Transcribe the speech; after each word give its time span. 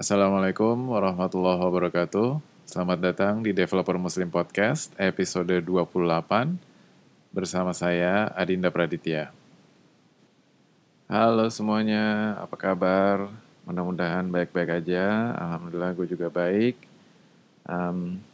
Assalamualaikum 0.00 0.96
warahmatullahi 0.96 1.60
wabarakatuh. 1.60 2.40
Selamat 2.64 3.04
datang 3.04 3.44
di 3.44 3.52
Developer 3.52 4.00
Muslim 4.00 4.32
Podcast 4.32 4.96
episode 4.96 5.60
28 5.60 6.56
bersama 7.36 7.76
saya 7.76 8.32
Adinda 8.32 8.72
Praditya. 8.72 9.28
Halo 11.04 11.52
semuanya, 11.52 12.32
apa 12.40 12.56
kabar? 12.56 13.28
Mudah-mudahan 13.68 14.24
baik-baik 14.32 14.80
aja. 14.80 15.36
Alhamdulillah 15.36 15.92
gue 15.92 16.08
juga 16.08 16.32
baik. 16.32 16.80
Um, 17.68 18.24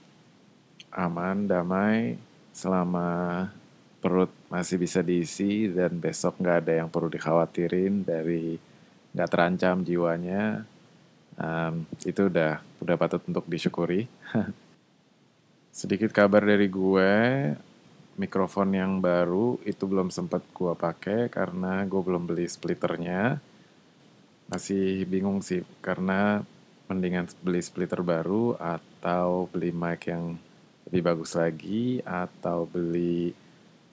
aman, 0.95 1.51
damai, 1.51 2.15
selama 2.55 3.51
perut 3.99 4.31
masih 4.47 4.79
bisa 4.79 5.03
diisi 5.03 5.67
dan 5.67 5.99
besok 5.99 6.39
nggak 6.39 6.63
ada 6.63 6.73
yang 6.79 6.87
perlu 6.87 7.11
dikhawatirin 7.11 8.07
dari 8.07 8.55
nggak 9.19 9.31
terancam 9.35 9.83
jiwanya 9.83 10.63
um, 11.41 11.85
itu 12.05 12.29
udah 12.29 12.61
udah 12.81 12.97
patut 12.99 13.23
untuk 13.29 13.45
disyukuri. 13.49 14.09
Sedikit 15.81 16.11
kabar 16.13 16.45
dari 16.45 16.69
gue 16.73 17.13
mikrofon 18.17 18.73
yang 18.73 18.99
baru 19.05 19.61
itu 19.69 19.85
belum 19.85 20.09
sempat 20.09 20.41
gue 20.57 20.73
pakai 20.73 21.29
karena 21.29 21.85
gue 21.85 22.01
belum 22.01 22.25
beli 22.25 22.49
splitternya. 22.49 23.39
Masih 24.49 25.05
bingung 25.05 25.43
sih 25.45 25.61
karena 25.85 26.41
mendingan 26.87 27.27
beli 27.43 27.61
splitter 27.61 28.01
baru 28.01 28.55
atau 28.57 29.51
beli 29.51 29.75
mic 29.75 30.07
yang 30.07 30.39
lebih 30.87 31.03
bagus 31.03 31.35
lagi 31.35 31.99
atau 32.07 32.65
beli 32.65 33.35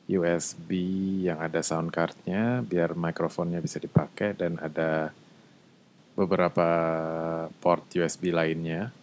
USB 0.05 0.71
yang 1.25 1.41
ada 1.41 1.65
sound 1.65 1.89
cardnya 1.89 2.61
biar 2.61 2.93
mikrofonnya 2.93 3.63
bisa 3.63 3.81
dipakai 3.81 4.37
dan 4.37 4.61
ada 4.61 5.09
beberapa 6.13 6.67
port 7.59 7.85
USB 7.93 8.29
lainnya. 8.29 8.93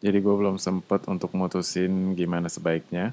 Jadi 0.00 0.16
gue 0.16 0.34
belum 0.34 0.56
sempet 0.56 1.04
untuk 1.12 1.36
mutusin 1.36 2.16
gimana 2.16 2.48
sebaiknya. 2.48 3.12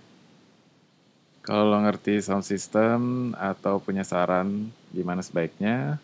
Kalau 1.44 1.68
lo 1.68 1.80
ngerti 1.84 2.20
sound 2.20 2.44
system 2.44 3.32
atau 3.36 3.80
punya 3.80 4.04
saran 4.04 4.72
gimana 4.92 5.24
sebaiknya, 5.24 6.00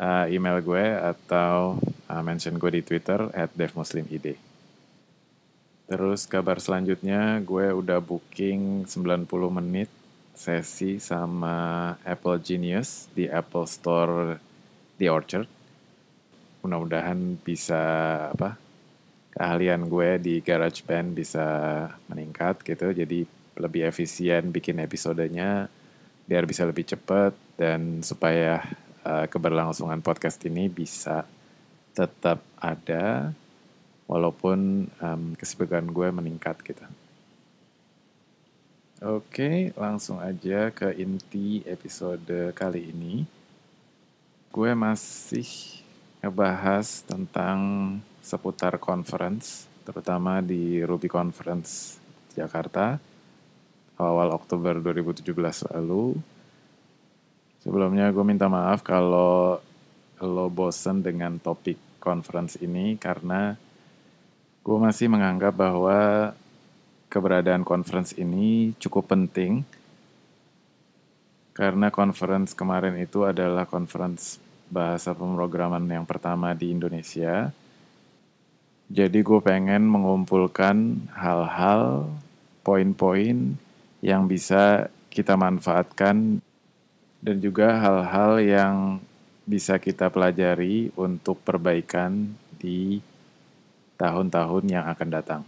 uh, 0.00 0.24
email 0.28 0.60
gue 0.64 0.84
atau 0.96 1.80
uh, 2.08 2.22
mention 2.24 2.56
gue 2.56 2.80
di 2.80 2.82
Twitter 2.84 3.28
at 3.36 3.52
devmuslimid. 3.52 4.36
Terus 5.84 6.24
kabar 6.24 6.62
selanjutnya 6.62 7.40
gue 7.44 7.72
udah 7.72 8.00
booking 8.00 8.88
90 8.88 9.28
menit 9.52 9.90
sesi 10.32 10.96
sama 10.96 11.96
Apple 12.06 12.40
Genius 12.40 13.12
di 13.12 13.28
Apple 13.28 13.68
Store 13.68 14.40
di 14.96 15.04
Orchard. 15.10 15.59
Mudah-mudahan 16.60 17.40
bisa 17.40 17.82
apa 18.32 18.60
keahlian 19.30 19.86
gue 19.86 20.10
di 20.20 20.34
GarageBand 20.42 21.16
bisa 21.16 21.46
meningkat 22.10 22.60
gitu. 22.66 22.90
Jadi 22.92 23.24
lebih 23.60 23.86
efisien 23.88 24.50
bikin 24.50 24.80
episodenya 24.80 25.68
biar 26.24 26.46
bisa 26.46 26.62
lebih 26.62 26.86
cepat 26.86 27.34
dan 27.58 28.06
supaya 28.06 28.62
uh, 29.02 29.26
keberlangsungan 29.26 29.98
podcast 30.00 30.38
ini 30.46 30.70
bisa 30.70 31.26
tetap 31.90 32.40
ada 32.56 33.34
walaupun 34.06 34.90
um, 35.02 35.22
kesibukan 35.34 35.86
gue 35.90 36.08
meningkat 36.14 36.58
gitu. 36.62 36.86
Oke, 39.00 39.72
langsung 39.80 40.20
aja 40.20 40.68
ke 40.68 40.92
inti 41.00 41.64
episode 41.64 42.52
kali 42.52 42.92
ini. 42.92 43.24
Gue 44.52 44.76
masih 44.76 45.80
ngebahas 46.20 47.04
tentang 47.08 47.58
seputar 48.20 48.76
conference, 48.76 49.64
terutama 49.88 50.44
di 50.44 50.84
Ruby 50.84 51.08
Conference 51.08 51.96
Jakarta 52.36 53.00
awal 54.00 54.32
Oktober 54.32 54.80
2017 54.80 55.72
lalu. 55.72 56.16
Sebelumnya 57.60 58.08
gue 58.08 58.24
minta 58.24 58.48
maaf 58.48 58.80
kalau 58.80 59.60
lo 60.20 60.46
bosen 60.48 61.04
dengan 61.04 61.36
topik 61.36 61.76
conference 62.00 62.56
ini 62.60 62.96
karena 62.96 63.56
gue 64.64 64.78
masih 64.80 65.12
menganggap 65.12 65.56
bahwa 65.56 66.32
keberadaan 67.12 67.64
conference 67.64 68.16
ini 68.16 68.72
cukup 68.80 69.12
penting 69.12 69.64
karena 71.52 71.92
conference 71.92 72.56
kemarin 72.56 72.96
itu 72.96 73.28
adalah 73.28 73.68
conference 73.68 74.40
bahasa 74.70 75.12
pemrograman 75.12 75.82
yang 75.90 76.06
pertama 76.06 76.54
di 76.54 76.70
Indonesia. 76.70 77.50
Jadi 78.90 79.22
gue 79.22 79.40
pengen 79.42 79.86
mengumpulkan 79.86 81.06
hal-hal, 81.14 82.10
poin-poin 82.62 83.54
yang 84.02 84.30
bisa 84.30 84.88
kita 85.10 85.34
manfaatkan 85.34 86.38
dan 87.20 87.36
juga 87.38 87.76
hal-hal 87.76 88.40
yang 88.40 88.74
bisa 89.44 89.76
kita 89.82 90.08
pelajari 90.08 90.94
untuk 90.94 91.42
perbaikan 91.42 92.34
di 92.56 93.02
tahun-tahun 93.98 94.64
yang 94.70 94.86
akan 94.88 95.08
datang. 95.10 95.42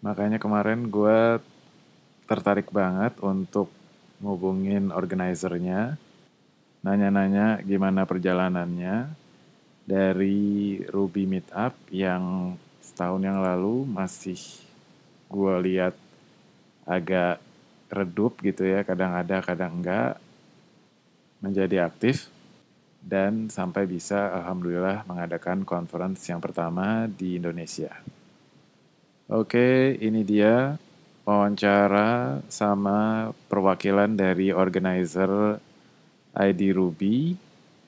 Makanya 0.00 0.38
kemarin 0.38 0.88
gue 0.88 1.42
tertarik 2.24 2.72
banget 2.72 3.18
untuk 3.20 3.68
ngubungin 4.22 4.88
organizernya, 4.94 6.00
nanya-nanya 6.84 7.64
gimana 7.64 8.04
perjalanannya 8.04 9.08
dari 9.88 10.80
Ruby 10.84 11.24
Meetup 11.24 11.72
yang 11.88 12.54
setahun 12.84 13.24
yang 13.24 13.40
lalu 13.40 13.88
masih 13.88 14.36
gue 15.32 15.54
lihat 15.64 15.96
agak 16.84 17.40
redup 17.88 18.36
gitu 18.44 18.68
ya, 18.68 18.84
kadang 18.84 19.16
ada, 19.16 19.40
kadang 19.40 19.80
enggak, 19.80 20.20
menjadi 21.40 21.88
aktif 21.88 22.28
dan 23.04 23.48
sampai 23.52 23.84
bisa 23.88 24.32
alhamdulillah 24.44 25.04
mengadakan 25.08 25.64
conference 25.64 26.24
yang 26.28 26.40
pertama 26.40 27.08
di 27.08 27.40
Indonesia. 27.40 27.92
Oke, 29.28 29.96
ini 30.04 30.20
dia 30.20 30.76
wawancara 31.24 32.40
sama 32.52 33.32
perwakilan 33.48 34.12
dari 34.12 34.52
organizer 34.52 35.60
ID 36.34 36.74
Ruby 36.74 37.38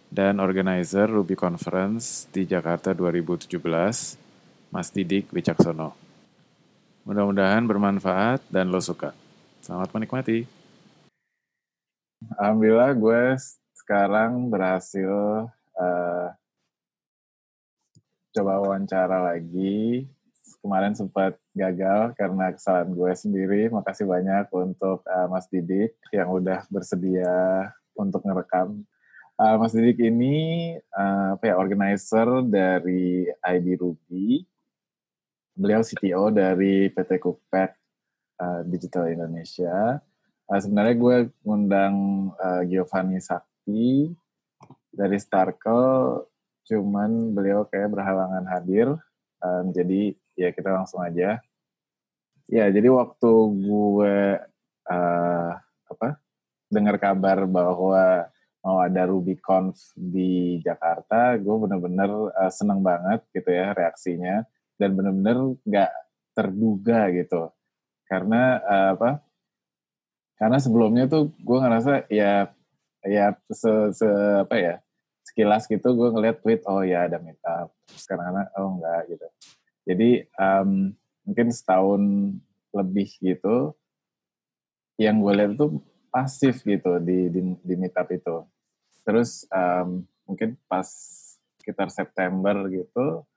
dan 0.06 0.38
organizer 0.38 1.10
Ruby 1.10 1.34
Conference 1.34 2.30
di 2.30 2.46
Jakarta 2.46 2.94
2017, 2.94 3.58
Mas 4.70 4.88
Didik 4.94 5.34
Wicaksono. 5.34 5.98
Mudah-mudahan 7.02 7.66
bermanfaat 7.66 8.46
dan 8.46 8.70
lo 8.70 8.78
suka. 8.78 9.14
Selamat 9.62 9.90
menikmati. 9.94 10.46
Alhamdulillah 12.38 12.94
gue 12.94 13.22
sekarang 13.74 14.50
berhasil 14.50 15.10
uh, 15.74 16.28
coba 18.30 18.52
wawancara 18.62 19.34
lagi. 19.34 20.06
Kemarin 20.62 20.98
sempat 20.98 21.38
gagal 21.54 22.14
karena 22.18 22.50
kesalahan 22.54 22.90
gue 22.90 23.12
sendiri. 23.14 23.62
Makasih 23.70 24.06
banyak 24.06 24.50
untuk 24.50 25.02
uh, 25.06 25.26
Mas 25.30 25.46
Didik 25.46 25.94
yang 26.10 26.30
udah 26.30 26.66
bersedia 26.70 27.70
untuk 27.98 28.22
ngerekam. 28.22 28.84
Uh, 29.36 29.56
Mas 29.60 29.76
Didik 29.76 30.00
ini 30.00 30.72
uh, 30.96 31.36
apa 31.36 31.52
ya, 31.52 31.54
organizer 31.60 32.24
dari 32.48 33.28
ID 33.28 33.66
Ruby. 33.76 34.40
Beliau 35.52 35.84
CTO 35.84 36.32
dari 36.32 36.88
PT 36.88 37.20
Cookpad 37.20 37.70
uh, 38.40 38.60
Digital 38.64 39.12
Indonesia. 39.12 40.00
Uh, 40.48 40.60
sebenarnya 40.60 40.96
gue 40.96 41.16
ngundang 41.44 41.96
uh, 42.40 42.62
Giovanni 42.64 43.20
Sakti 43.20 44.08
dari 44.88 45.20
Starkel, 45.20 46.24
cuman 46.64 47.36
beliau 47.36 47.68
kayak 47.68 47.92
berhalangan 47.92 48.44
hadir. 48.48 48.88
Um, 49.44 49.68
jadi 49.76 50.16
ya 50.32 50.48
kita 50.48 50.72
langsung 50.72 51.04
aja. 51.04 51.40
Ya, 52.48 52.64
jadi 52.70 52.88
waktu 52.88 53.32
gue 53.68 54.16
uh, 54.86 55.50
apa 55.92 56.08
dengar 56.66 56.96
kabar 56.98 57.46
bahwa 57.46 58.26
mau 58.66 58.82
ada 58.82 59.06
RubyConf 59.06 59.94
di 59.94 60.58
Jakarta, 60.58 61.38
gue 61.38 61.56
bener-bener 61.62 62.10
uh, 62.34 62.50
seneng 62.50 62.82
banget 62.82 63.22
gitu 63.30 63.46
ya 63.54 63.70
reaksinya 63.70 64.42
dan 64.74 64.90
bener-bener 64.98 65.54
nggak 65.62 65.92
terduga 66.34 67.06
gitu. 67.14 67.54
Karena 68.10 68.58
uh, 68.66 68.88
apa 68.98 69.10
karena 70.36 70.58
sebelumnya 70.60 71.08
tuh 71.08 71.32
gue 71.40 71.58
ngerasa 71.62 72.10
ya 72.12 72.50
ya 73.06 73.32
se, 73.48 73.72
se 73.96 74.08
apa 74.42 74.56
ya 74.58 74.74
sekilas 75.24 75.64
gitu 75.70 75.96
gue 75.96 76.08
ngeliat 76.12 76.42
tweet 76.44 76.60
oh 76.68 76.84
ya 76.84 77.08
ada 77.08 77.22
meetup 77.22 77.72
sekarang 77.94 78.50
oh 78.58 78.76
enggak 78.76 79.00
gitu. 79.14 79.26
Jadi 79.86 80.10
um, 80.36 80.90
mungkin 81.22 81.48
setahun 81.54 82.02
lebih 82.74 83.08
gitu 83.22 83.78
yang 84.98 85.22
gue 85.22 85.32
lihat 85.32 85.54
itu 85.54 85.78
pasif 86.16 86.64
gitu 86.64 86.96
di 86.96 87.28
di, 87.28 87.40
di 87.60 87.74
meetup 87.76 88.08
itu. 88.08 88.40
Terus 89.04 89.44
um, 89.52 90.00
mungkin 90.24 90.56
pas 90.64 90.88
sekitar 91.60 91.92
September 91.92 92.64
gitu 92.72 93.28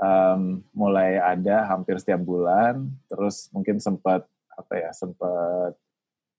um, 0.00 0.64
mulai 0.72 1.20
ada 1.20 1.68
hampir 1.68 2.00
setiap 2.00 2.24
bulan 2.24 2.88
terus 3.12 3.52
mungkin 3.52 3.76
sempat 3.76 4.24
apa 4.56 4.72
ya 4.80 4.90
sempat 4.96 5.76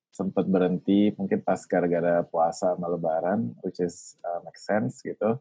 sempat 0.09 0.49
berhenti 0.49 1.13
mungkin 1.13 1.45
pas 1.45 1.61
gara-gara 1.69 2.25
puasa 2.25 2.73
sama 2.73 2.89
lebaran 2.89 3.53
which 3.61 3.77
is 3.77 4.17
uh, 4.25 4.41
make 4.41 4.57
sense 4.57 5.05
gitu. 5.05 5.37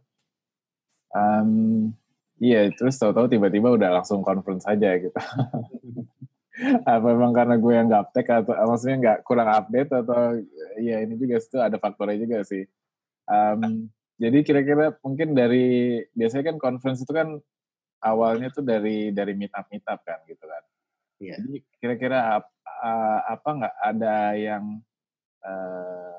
Um, 1.16 1.96
iya 2.36 2.68
terus 2.76 3.00
tahu-tahu 3.00 3.32
tiba-tiba 3.32 3.72
udah 3.72 4.02
langsung 4.02 4.20
conference 4.20 4.68
aja 4.68 5.00
gitu 5.00 5.16
apa 6.88 7.06
memang 7.12 7.32
karena 7.36 7.56
gue 7.60 7.72
yang 7.72 7.88
update 7.92 8.30
atau 8.32 8.52
maksudnya 8.56 8.96
nggak 8.96 9.18
kurang 9.28 9.48
update 9.52 9.90
atau 9.92 10.40
ya 10.80 11.04
ini 11.04 11.14
juga 11.20 11.36
itu 11.36 11.58
ada 11.60 11.76
faktornya 11.76 12.16
juga 12.16 12.38
sih 12.48 12.64
um, 13.28 13.90
jadi 14.16 14.38
kira-kira 14.40 14.96
mungkin 15.04 15.36
dari 15.36 16.00
biasanya 16.16 16.54
kan 16.54 16.56
conference 16.56 17.04
itu 17.04 17.12
kan 17.12 17.36
awalnya 18.00 18.48
tuh 18.48 18.64
dari 18.64 19.12
dari 19.12 19.36
meet 19.36 19.52
up 19.52 19.68
meet 19.68 19.84
up 19.84 20.00
kan 20.00 20.16
gitu 20.24 20.44
kan 20.48 20.62
yeah. 21.20 21.36
jadi 21.36 21.56
kira-kira 21.76 22.18
ap, 22.40 22.48
uh, 22.64 23.20
apa 23.36 23.48
nggak 23.52 23.76
ada 23.76 24.16
yang 24.36 24.64
uh, 25.44 26.18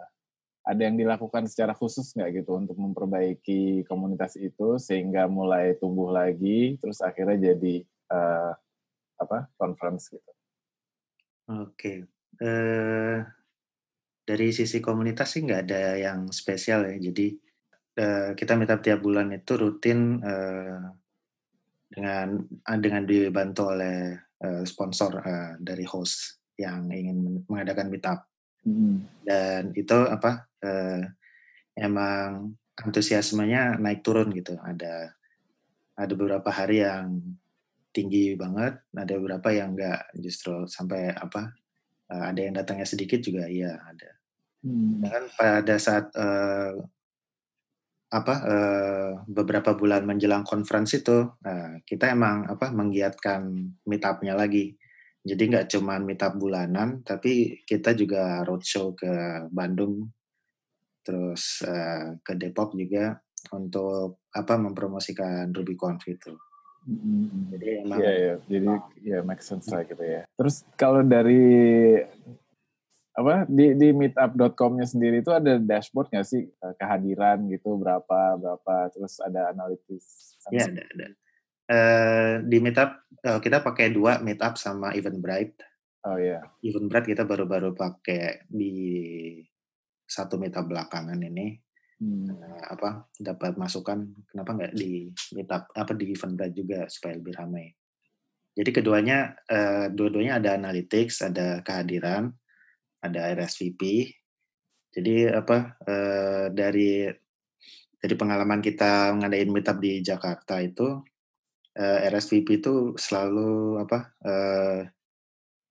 ada 0.68 0.82
yang 0.84 1.00
dilakukan 1.00 1.48
secara 1.48 1.72
khusus 1.74 2.14
nggak 2.14 2.44
gitu 2.44 2.60
untuk 2.60 2.78
memperbaiki 2.78 3.88
komunitas 3.88 4.36
itu 4.38 4.78
sehingga 4.78 5.26
mulai 5.26 5.74
tumbuh 5.80 6.14
lagi 6.14 6.76
terus 6.78 7.02
akhirnya 7.02 7.56
jadi 7.56 7.76
uh, 8.12 8.52
apa 9.18 9.50
conference 9.58 10.14
gitu. 10.14 10.32
Oke, 11.48 11.74
okay. 11.74 11.98
uh, 12.44 13.24
dari 14.28 14.48
sisi 14.52 14.84
komunitas 14.84 15.36
sih 15.36 15.48
nggak 15.48 15.62
ada 15.68 15.96
yang 15.96 16.28
spesial 16.36 16.84
ya. 16.92 16.96
Jadi 17.00 17.32
uh, 18.04 18.36
kita 18.36 18.60
minta 18.60 18.76
tiap 18.84 19.00
bulan 19.00 19.32
itu 19.32 19.56
rutin 19.56 20.20
uh, 20.20 20.92
dengan 21.88 22.44
dengan 22.84 23.04
dibantu 23.08 23.72
oleh 23.72 24.20
uh, 24.44 24.64
sponsor 24.68 25.24
uh, 25.24 25.56
dari 25.58 25.88
host 25.88 26.44
yang 26.60 26.92
ingin 26.92 27.48
mengadakan 27.48 27.88
meetup. 27.88 28.28
Hmm. 28.68 29.08
Dan 29.24 29.72
itu 29.72 29.96
apa 29.96 30.52
uh, 30.60 31.02
emang 31.80 32.52
antusiasmenya 32.76 33.80
naik 33.80 34.04
turun 34.04 34.36
gitu. 34.36 34.60
Ada 34.60 35.16
ada 35.98 36.14
beberapa 36.14 36.52
hari 36.52 36.84
yang 36.84 37.24
tinggi 37.98 38.38
banget, 38.38 38.78
ada 38.94 39.14
beberapa 39.18 39.50
yang 39.50 39.74
enggak 39.74 40.06
justru 40.14 40.70
sampai 40.70 41.10
apa 41.10 41.50
uh, 42.14 42.24
ada 42.30 42.38
yang 42.38 42.54
datangnya 42.54 42.86
sedikit 42.86 43.18
juga 43.18 43.50
iya 43.50 43.74
ada. 43.74 44.12
Hmm. 44.62 45.02
Dan 45.02 45.24
pada 45.34 45.76
saat 45.82 46.14
uh, 46.14 46.78
apa 48.08 48.36
uh, 48.46 49.12
beberapa 49.26 49.74
bulan 49.74 50.06
menjelang 50.06 50.46
konferensi 50.46 51.02
itu 51.02 51.26
uh, 51.26 51.74
kita 51.84 52.14
emang 52.14 52.46
apa 52.48 52.72
menggiatkan 52.72 53.52
meetupnya 53.84 54.32
lagi 54.32 54.80
jadi 55.28 55.44
nggak 55.44 55.68
cuma 55.76 56.00
meetup 56.00 56.40
bulanan 56.40 57.04
tapi 57.04 57.60
kita 57.68 57.92
juga 57.92 58.48
roadshow 58.48 58.96
ke 58.96 59.12
Bandung 59.52 60.08
terus 61.04 61.60
uh, 61.68 62.16
ke 62.24 62.40
Depok 62.40 62.80
juga 62.80 63.20
untuk 63.52 64.28
apa 64.36 64.60
mempromosikan 64.60 65.52
RubyConf 65.56 66.04
itu. 66.08 66.36
Mm-hmm. 66.88 67.52
Jadi 67.52 67.68
emang 67.84 68.00
yeah, 68.00 68.16
yeah. 68.16 68.38
jadi 68.48 68.68
ya 68.72 68.80
yeah, 69.04 69.22
make 69.28 69.44
sense 69.44 69.68
lah 69.68 69.84
gitu 69.84 70.00
ya. 70.00 70.24
Terus 70.40 70.64
kalau 70.80 71.04
dari 71.04 71.44
apa 73.18 73.44
di 73.50 73.74
di 73.76 73.90
meetup.com-nya 73.92 74.86
sendiri 74.88 75.20
itu 75.20 75.34
ada 75.34 75.58
dashboard 75.58 76.08
nggak 76.14 76.28
sih 76.28 76.48
eh, 76.48 76.74
kehadiran 76.78 77.50
gitu 77.52 77.76
berapa 77.76 78.40
berapa 78.40 78.74
terus 78.96 79.20
ada 79.20 79.52
analitis? 79.52 80.38
Iya 80.48 80.72
ada 80.72 80.84
ada. 80.88 81.08
Uh, 81.68 82.34
di 82.48 82.64
meetup 82.64 82.96
uh, 83.28 83.44
kita 83.44 83.60
pakai 83.60 83.92
dua 83.92 84.24
meetup 84.24 84.56
sama 84.56 84.96
Eventbrite. 84.96 85.60
Oh 86.08 86.16
iya. 86.16 86.40
Yeah. 86.40 86.72
Eventbrite 86.72 87.12
kita 87.12 87.28
baru-baru 87.28 87.76
pakai 87.76 88.48
di 88.48 88.72
satu 90.08 90.40
meetup 90.40 90.72
belakangan 90.72 91.20
ini 91.20 91.67
hmm. 92.02 92.64
apa 92.74 93.10
dapat 93.18 93.58
masukan 93.58 94.06
kenapa 94.30 94.52
nggak 94.54 94.74
di 94.74 95.10
meetup 95.34 95.70
apa 95.74 95.92
di 95.98 96.06
event 96.14 96.36
juga 96.54 96.86
supaya 96.90 97.14
lebih 97.18 97.34
ramai. 97.38 97.66
Jadi 98.58 98.70
keduanya 98.74 99.38
uh, 99.54 99.86
dua-duanya 99.94 100.42
ada 100.42 100.58
analytics, 100.58 101.22
ada 101.22 101.62
kehadiran, 101.62 102.34
ada 103.06 103.30
RSVP. 103.38 104.10
Jadi 104.90 105.30
apa 105.30 105.78
uh, 105.86 106.50
dari 106.50 107.06
dari 107.98 108.16
pengalaman 108.18 108.62
kita 108.62 109.14
ngadain 109.14 109.54
meetup 109.54 109.78
di 109.78 110.02
Jakarta 110.02 110.58
itu 110.58 111.06
uh, 111.78 112.00
RSVP 112.10 112.48
itu 112.58 112.98
selalu 112.98 113.78
apa 113.78 114.00
uh, 114.26 114.82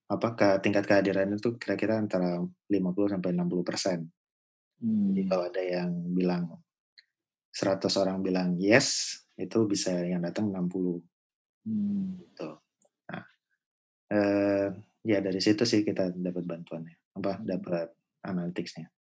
apa 0.07 0.29
ke 0.39 0.49
tingkat 0.63 0.87
kehadiran 0.87 1.35
itu 1.35 1.59
kira-kira 1.59 1.99
antara 1.99 2.39
50 2.39 3.19
sampai 3.19 3.31
60 3.35 3.67
persen. 3.67 3.99
Hmm. 4.81 5.13
Jadi 5.13 5.23
kalau 5.29 5.45
ada 5.49 5.63
yang 5.63 5.91
bilang 6.13 6.45
100 7.53 7.81
orang 8.03 8.21
bilang 8.21 8.49
yes, 8.61 9.21
itu 9.41 9.65
bisa 9.65 9.93
yang 10.05 10.21
datang 10.25 10.53
60. 10.53 11.01
Hmm. 11.65 12.21
Gitu. 12.21 12.51
Nah, 13.09 13.25
eh, 14.13 14.67
ya 15.07 15.19
dari 15.25 15.41
situ 15.41 15.65
sih 15.65 15.81
kita 15.81 16.13
dapat 16.13 16.45
bantuannya, 16.45 16.97
apa 17.17 17.41
dapat 17.41 17.89
analyticsnya. 18.27 18.93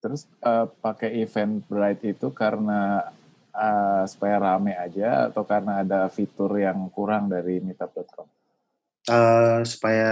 Terus 0.00 0.24
uh, 0.40 0.64
pakai 0.64 1.20
event 1.20 1.60
bright 1.68 2.00
itu 2.08 2.32
karena 2.32 3.04
uh, 3.52 4.08
supaya 4.08 4.40
rame 4.40 4.72
aja 4.72 5.28
atau 5.28 5.44
karena 5.44 5.84
ada 5.84 6.08
fitur 6.08 6.56
yang 6.56 6.88
kurang 6.88 7.28
dari 7.28 7.60
meetup.com? 7.60 8.24
Uh, 9.04 9.60
supaya 9.64 10.08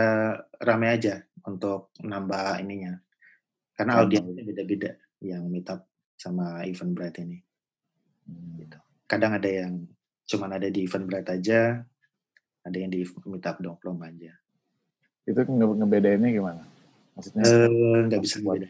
rame 0.61 0.93
aja 0.93 1.25
untuk 1.45 1.89
nambah 2.05 2.61
ininya 2.61 3.01
karena 3.79 4.03
audiensnya 4.03 4.43
beda-beda 4.43 4.91
yang 5.23 5.47
meetup 5.47 5.87
sama 6.19 6.67
event 6.67 6.93
bright 6.99 7.15
ini. 7.23 7.39
Hmm. 8.27 8.59
Gitu. 8.59 8.79
Kadang 9.07 9.39
ada 9.39 9.47
yang 9.47 9.87
cuma 10.27 10.51
ada 10.51 10.67
di 10.67 10.83
event 10.83 11.07
bright 11.07 11.31
aja, 11.31 11.87
ada 12.67 12.77
yang 12.77 12.91
di 12.91 13.07
meetup 13.07 13.63
dongplong 13.63 14.03
aja. 14.03 14.35
Itu 15.23 15.47
nge 15.47 15.67
ngebedainnya 15.79 16.31
gimana? 16.35 16.63
Maksudnya 17.15 17.47
uh, 17.47 18.03
nggak 18.11 18.23
bisa 18.27 18.43
beda. 18.43 18.69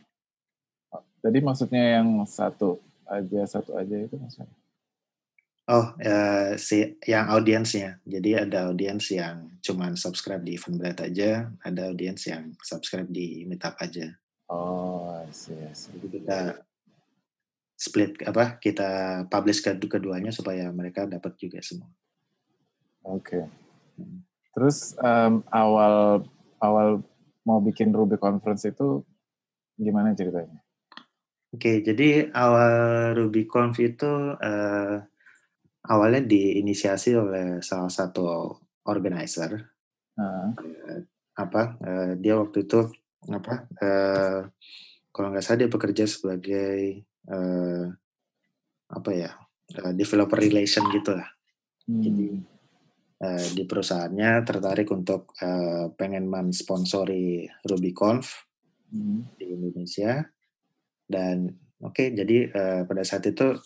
Oh, 0.93 1.02
jadi 1.25 1.38
maksudnya 1.40 1.84
yang 2.00 2.08
satu 2.28 2.76
aja 3.08 3.40
satu 3.49 3.81
aja 3.81 3.96
itu 3.96 4.16
maksudnya? 4.20 4.56
Oh, 5.69 5.93
uh, 6.00 6.56
si 6.56 6.96
yang 7.05 7.28
audiensnya. 7.28 8.00
Jadi 8.05 8.36
ada 8.36 8.72
audiens 8.72 9.05
yang 9.12 9.53
cuma 9.60 9.93
subscribe 9.96 10.41
di 10.41 10.56
event 10.56 10.81
bright 10.81 11.00
aja, 11.00 11.48
ada 11.60 11.93
audiens 11.93 12.24
yang 12.24 12.56
subscribe 12.60 13.08
di 13.08 13.44
meetup 13.44 13.77
aja. 13.81 14.08
Oh, 14.48 15.20
I 15.20 15.31
see, 15.31 15.56
I 15.56 15.76
see. 15.76 15.93
Jadi 15.96 16.08
kita 16.20 16.64
split 17.76 18.20
apa? 18.24 18.56
Kita 18.56 19.22
publish 19.28 19.60
ke 19.60 19.76
keduanya 19.76 20.32
supaya 20.32 20.72
mereka 20.72 21.05
dapat 21.05 21.36
juga 21.36 21.60
semua. 21.60 21.88
Oke. 23.05 23.38
Okay. 23.38 23.44
Hmm. 24.00 24.24
Terus 24.56 24.96
um, 24.98 25.44
awal 25.52 26.26
awal 26.58 27.05
mau 27.46 27.60
bikin 27.62 27.94
Ruby 27.94 28.17
conference 28.17 28.67
itu 28.67 29.05
gimana 29.78 30.12
ceritanya? 30.12 30.58
Oke, 31.48 31.81
okay, 31.81 31.81
jadi 31.81 32.28
awal 32.36 33.17
RubyConf 33.17 33.81
itu 33.81 34.36
uh, 34.36 34.96
awalnya 35.88 36.20
diinisiasi 36.20 37.17
oleh 37.17 37.64
salah 37.64 37.88
satu 37.88 38.52
organizer. 38.84 39.56
Uh. 40.12 40.52
Uh, 40.52 41.00
apa? 41.40 41.81
Uh, 41.81 42.12
dia 42.20 42.36
waktu 42.36 42.69
itu 42.69 42.93
apa 43.27 43.67
uh, 43.82 44.41
kalau 45.10 45.34
nggak 45.34 45.43
salah 45.43 45.67
dia 45.67 45.70
bekerja 45.72 46.05
sebagai 46.06 47.03
uh, 47.27 47.91
apa 48.89 49.10
ya 49.10 49.31
uh, 49.82 49.93
developer 49.93 50.39
relation 50.39 50.87
gitulah 50.94 51.27
hmm. 51.91 52.01
jadi 52.01 52.29
uh, 53.27 53.46
di 53.58 53.63
perusahaannya 53.67 54.31
tertarik 54.46 54.89
untuk 54.94 55.34
uh, 55.43 55.91
pengen 55.98 56.31
mensponsori 56.31 57.51
RubyConf 57.67 58.46
hmm. 58.94 59.34
di 59.37 59.46
Indonesia 59.51 60.22
dan 61.10 61.51
oke 61.82 61.98
okay, 61.98 62.08
jadi 62.15 62.39
uh, 62.55 62.81
pada 62.87 63.03
saat 63.03 63.27
itu 63.27 63.58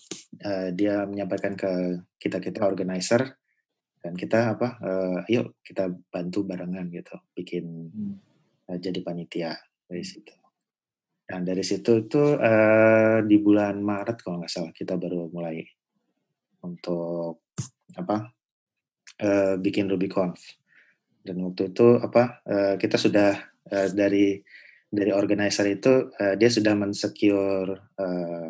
uh, 0.43 0.69
dia 0.73 1.05
menyampaikan 1.05 1.53
ke 1.53 2.03
kita 2.17 2.41
kita 2.41 2.65
organizer 2.65 3.37
dan 4.03 4.19
kita 4.19 4.59
apa 4.59 4.69
uh, 4.83 5.21
yuk 5.31 5.61
kita 5.63 5.93
bantu 6.11 6.43
barengan 6.43 6.91
gitu 6.91 7.15
bikin 7.37 7.93
hmm 7.93 8.32
jadi 8.69 8.99
panitia 9.03 9.57
dari 9.89 10.05
situ. 10.05 10.33
Dan 11.23 11.49
dari 11.49 11.65
situ 11.65 12.05
itu 12.05 12.23
uh, 12.37 13.25
di 13.25 13.37
bulan 13.41 13.81
Maret 13.81 14.21
kalau 14.21 14.43
nggak 14.43 14.53
salah 14.53 14.73
kita 14.75 15.01
baru 15.01 15.33
mulai 15.33 15.65
untuk 16.61 17.49
apa 17.97 18.29
uh, 19.23 19.55
bikin 19.57 19.89
RubyConf. 19.89 20.39
Dan 21.23 21.41
waktu 21.47 21.71
itu 21.71 21.97
apa 22.03 22.43
uh, 22.45 22.75
kita 22.77 22.99
sudah 22.99 23.39
uh, 23.71 23.89
dari 23.95 24.43
dari 24.93 25.09
organizer 25.09 25.65
itu 25.73 26.13
uh, 26.13 26.35
dia 26.37 26.51
sudah 26.53 26.77
mensecure 26.77 27.71
uh, 27.97 28.49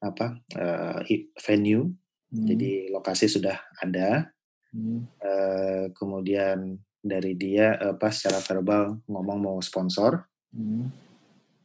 apa 0.00 0.26
uh, 0.56 1.00
venue, 1.44 1.92
hmm. 2.32 2.46
jadi 2.46 2.70
lokasi 2.94 3.28
sudah 3.28 3.58
ada. 3.82 4.32
Hmm. 4.72 5.08
Uh, 5.20 5.92
kemudian 5.92 6.80
dari 7.06 7.32
dia 7.38 7.78
apa 7.78 8.10
secara 8.10 8.42
verbal 8.42 9.00
ngomong 9.06 9.38
mau 9.38 9.58
sponsor. 9.62 10.26
Hmm. 10.52 10.90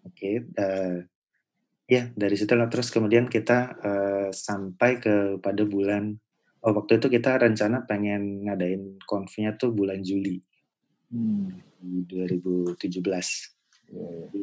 Oke, 0.02 0.18
okay, 0.18 0.36
uh, 0.58 0.98
ya 1.86 2.10
dari 2.16 2.34
situ 2.40 2.50
terus 2.50 2.90
kemudian 2.90 3.28
kita 3.28 3.76
uh, 3.78 4.30
sampai 4.32 4.98
kepada 4.98 5.62
bulan 5.68 6.18
oh 6.62 6.74
waktu 6.78 7.02
itu 7.02 7.10
kita 7.10 7.42
rencana 7.42 7.84
pengen 7.86 8.46
ngadain 8.46 9.02
konfnya 9.06 9.58
tuh 9.58 9.74
bulan 9.74 10.02
Juli 10.06 10.42
hmm. 11.12 12.08
2017. 12.08 12.80
Yeah. 13.92 14.30
Jadi, 14.32 14.42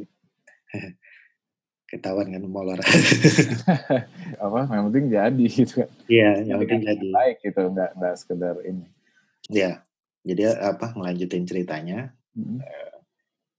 ketahuan 1.89 2.29
kan 2.29 2.45
molor. 2.45 2.77
apa 4.45 4.59
yang 4.69 4.93
penting 4.93 5.07
jadi 5.09 5.45
gitu 5.49 5.73
kan. 5.83 5.91
Iya, 6.05 6.31
yang 6.45 6.59
penting 6.61 6.85
jadi. 6.85 7.09
Baik 7.09 7.37
gitu, 7.41 7.63
enggak 7.65 7.91
enggak 7.97 8.15
sekedar 8.21 8.57
ini. 8.67 8.85
Iya. 9.49 9.88
Jadi 10.29 10.43
apa 10.45 10.93
ngelanjutin 10.93 11.49
ceritanya. 11.49 12.13
Hmm. 12.37 12.61
Uh, 12.61 12.97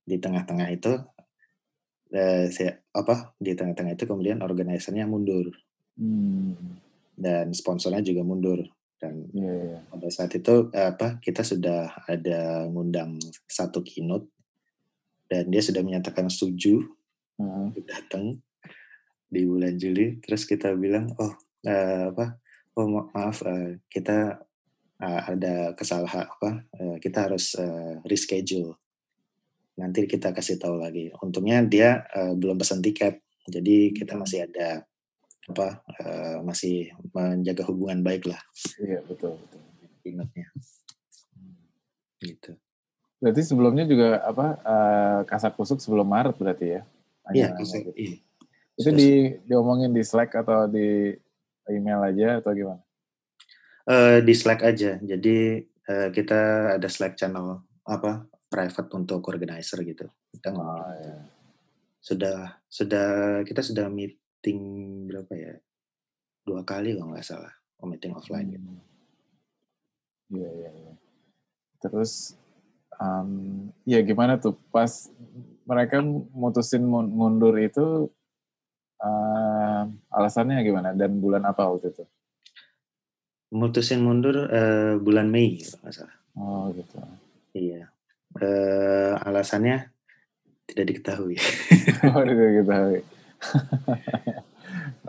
di 0.06 0.16
tengah-tengah 0.18 0.68
itu 0.70 0.94
uh, 2.14 2.44
saya 2.50 2.78
apa 2.94 3.34
di 3.38 3.54
tengah-tengah 3.58 3.98
itu 3.98 4.06
kemudian 4.06 4.38
organisernya 4.46 5.10
mundur. 5.10 5.50
Hmm. 5.98 6.54
Dan 7.18 7.50
sponsornya 7.52 8.00
juga 8.00 8.22
mundur 8.22 8.64
dan 9.00 9.24
yeah, 9.32 9.80
yeah. 9.80 9.80
pada 9.88 10.08
saat 10.12 10.32
itu 10.36 10.68
apa 10.76 11.16
kita 11.24 11.40
sudah 11.40 12.04
ada 12.04 12.68
ngundang 12.68 13.16
satu 13.48 13.80
keynote 13.80 14.28
dan 15.24 15.48
dia 15.48 15.64
sudah 15.64 15.80
menyatakan 15.80 16.28
setuju 16.28 16.84
hmm. 17.40 17.80
datang 17.88 18.36
di 19.24 19.48
bulan 19.48 19.80
Juli 19.80 20.20
terus 20.20 20.44
kita 20.44 20.76
bilang 20.76 21.16
oh 21.16 21.32
uh, 21.64 22.12
apa 22.12 22.36
oh 22.76 22.86
ma 22.92 23.02
maaf 23.16 23.40
uh, 23.48 23.80
kita 23.88 24.44
uh, 25.00 25.20
ada 25.26 25.72
kesalahan 25.74 26.28
apa 26.28 26.50
uh, 26.76 26.96
kita 27.00 27.26
harus 27.26 27.56
uh, 27.56 27.98
reschedule 28.04 28.76
nanti 29.74 30.04
kita 30.04 30.30
kasih 30.36 30.60
tahu 30.60 30.78
lagi 30.78 31.10
untungnya 31.24 31.64
dia 31.64 32.04
uh, 32.12 32.36
belum 32.36 32.60
pesan 32.60 32.84
tiket 32.84 33.18
jadi 33.48 33.96
kita 33.96 34.14
hmm. 34.14 34.20
masih 34.20 34.38
ada 34.46 34.84
apa 35.50 35.82
uh, 35.98 36.38
masih 36.46 36.92
menjaga 37.10 37.64
hubungan 37.66 38.04
baik 38.04 38.28
lah 38.28 38.38
iya 38.78 39.00
betul 39.02 39.40
betul 39.40 39.60
ingatnya 40.04 40.46
gitu 42.20 42.54
berarti 43.20 43.42
sebelumnya 43.42 43.84
juga 43.88 44.20
apa 44.22 44.46
uh, 44.62 45.20
kasak 45.24 45.56
kusuk 45.56 45.80
sebelum 45.80 46.06
Maret 46.06 46.36
berarti 46.36 46.66
ya 46.78 46.82
Iya, 47.34 47.54
gitu. 47.62 47.92
iya. 47.94 48.16
Itu 48.74 48.90
di 48.96 49.10
diomongin 49.44 49.92
di 49.92 50.02
Slack 50.02 50.34
atau 50.40 50.66
di 50.66 51.12
email 51.68 52.00
aja 52.00 52.40
atau 52.40 52.50
gimana? 52.56 52.82
Uh, 53.88 54.20
di 54.20 54.34
Slack 54.36 54.60
aja. 54.60 55.00
Jadi 55.00 55.64
uh, 55.88 56.08
kita 56.12 56.74
ada 56.76 56.88
Slack 56.88 57.16
channel 57.16 57.64
apa 57.88 58.28
private 58.50 58.90
untuk 58.98 59.24
organizer 59.30 59.80
gitu. 59.86 60.06
Kita 60.34 60.52
oh, 60.52 60.84
ya. 61.00 61.16
sudah 62.02 62.36
sudah 62.66 63.08
kita 63.46 63.62
sudah 63.64 63.86
meeting 63.88 64.60
berapa 65.08 65.32
ya? 65.32 65.54
Dua 66.44 66.66
kali 66.66 66.98
kalau 66.98 67.14
nggak 67.14 67.24
salah, 67.26 67.52
oh, 67.80 67.86
meeting 67.88 68.12
offline 68.12 68.52
gitu. 68.52 68.60
hmm. 68.60 68.76
gitu. 68.76 68.88
Iya 70.30 70.50
iya. 70.54 70.70
Ya. 70.70 70.92
Terus 71.80 72.36
um, 73.00 73.30
ya 73.88 73.98
gimana 74.04 74.36
tuh 74.36 74.54
pas 74.70 75.08
mereka 75.64 76.02
mutusin 76.34 76.82
mundur 76.86 77.54
itu 77.56 78.10
uh, 79.00 79.82
alasannya 80.12 80.60
gimana 80.66 80.92
dan 80.92 81.16
bulan 81.18 81.46
apa 81.46 81.66
waktu 81.66 81.94
itu? 81.94 82.04
Mutusin 83.50 84.00
mundur 84.02 84.46
uh, 84.46 84.94
bulan 85.02 85.26
Mei 85.26 85.58
kalau 85.58 85.90
salah. 85.90 86.16
Oh 86.38 86.70
gitu. 86.70 86.96
Iya. 87.54 87.90
Uh, 88.38 89.18
alasannya 89.26 89.90
tidak 90.70 90.84
diketahui. 90.94 91.34
oh 92.14 92.22
tidak 92.22 92.46
diketahui. 92.54 93.00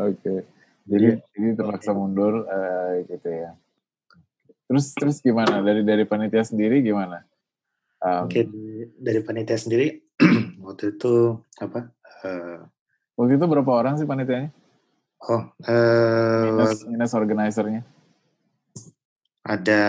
Oke. 0.01 0.17
okay. 0.17 0.39
Jadi 0.89 1.07
yeah. 1.21 1.37
ini 1.37 1.53
terpaksa 1.53 1.93
mundur 1.93 2.49
uh, 2.49 2.97
gitu 3.05 3.29
ya. 3.29 3.53
Terus 4.65 4.85
terus 4.97 5.17
gimana 5.21 5.61
dari 5.61 5.85
dari 5.85 6.07
panitia 6.09 6.41
sendiri 6.41 6.81
gimana? 6.81 7.21
Um, 8.01 8.25
Oke, 8.25 8.41
okay, 8.41 8.43
dari 8.97 9.21
panitia 9.21 9.59
sendiri 9.61 9.93
waktu 10.65 10.97
itu 10.97 11.37
apa? 11.61 11.93
Uh, 12.25 12.65
waktu 13.13 13.37
itu 13.37 13.45
berapa 13.45 13.71
orang 13.71 14.01
sih 14.01 14.09
panitianya? 14.09 14.49
Oh, 15.21 15.53
uh, 15.69 16.43
minus, 16.49 16.81
minus 16.89 17.13
organizernya? 17.13 17.85
Ada 19.41 19.81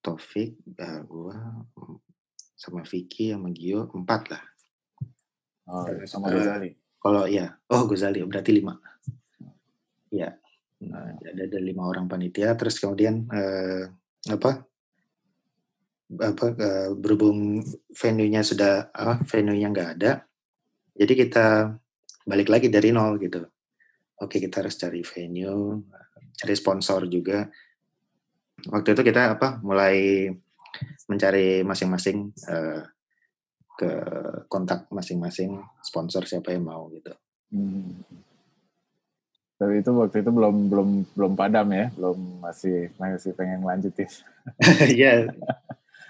Taufik, 0.00 0.56
uh, 0.80 1.00
gua, 1.04 1.36
sama 2.56 2.80
Vicky, 2.88 3.36
sama 3.36 3.52
Gio, 3.52 3.92
empat 3.92 4.22
lah. 4.32 4.42
Oh, 5.68 5.84
sama 6.08 6.32
uh, 6.32 6.40
Gozali. 6.40 6.70
Kalau 6.96 7.24
ya, 7.28 7.52
oh 7.68 7.84
Gozali 7.84 8.24
berarti 8.24 8.50
lima. 8.56 8.80
Ya, 10.08 10.32
nah, 10.80 11.14
ada, 11.20 11.42
ada 11.44 11.58
lima 11.60 11.84
orang 11.84 12.08
panitia. 12.08 12.56
Terus 12.56 12.80
kemudian 12.80 13.28
uh, 13.28 13.84
apa? 14.32 14.70
apa 16.10 16.46
uh, 16.58 16.90
berhubung 16.98 17.62
venue-nya 17.94 18.42
sudah 18.42 18.90
uh, 18.90 19.22
venue-nya 19.30 19.70
nggak 19.70 19.90
ada, 19.94 20.26
jadi 20.98 21.12
kita 21.14 21.46
balik 22.26 22.50
lagi 22.50 22.66
dari 22.66 22.90
nol 22.90 23.14
gitu. 23.22 23.46
Oke 24.18 24.42
kita 24.42 24.60
harus 24.60 24.74
cari 24.74 25.06
venue, 25.06 25.86
cari 26.34 26.54
sponsor 26.58 27.06
juga. 27.06 27.46
Waktu 28.68 28.92
itu 28.92 29.02
kita 29.06 29.40
apa 29.40 29.62
mulai 29.64 30.28
mencari 31.08 31.64
masing-masing 31.64 32.30
uh, 32.50 32.84
ke 33.80 33.90
kontak 34.52 34.84
masing-masing 34.92 35.56
sponsor 35.80 36.28
siapa 36.28 36.52
yang 36.52 36.68
mau 36.68 36.92
gitu. 36.92 37.16
Hmm. 37.48 38.04
Tapi 39.56 39.84
itu 39.84 39.90
waktu 39.92 40.24
itu 40.24 40.30
belum 40.32 40.72
belum 40.72 40.88
belum 41.16 41.32
padam 41.36 41.68
ya, 41.72 41.88
belum 41.96 42.44
masih 42.44 42.92
masih 43.00 43.32
pengen 43.32 43.64
lanjutin. 43.64 44.08
Iya. 44.96 45.30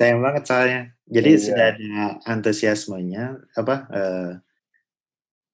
sayang 0.01 0.25
banget 0.25 0.43
soalnya 0.49 0.81
jadi 1.05 1.31
iya. 1.37 1.43
sudah 1.45 1.65
ada 1.77 1.93
antusiasmenya 2.25 3.25
apa 3.53 3.75
uh, 3.93 4.33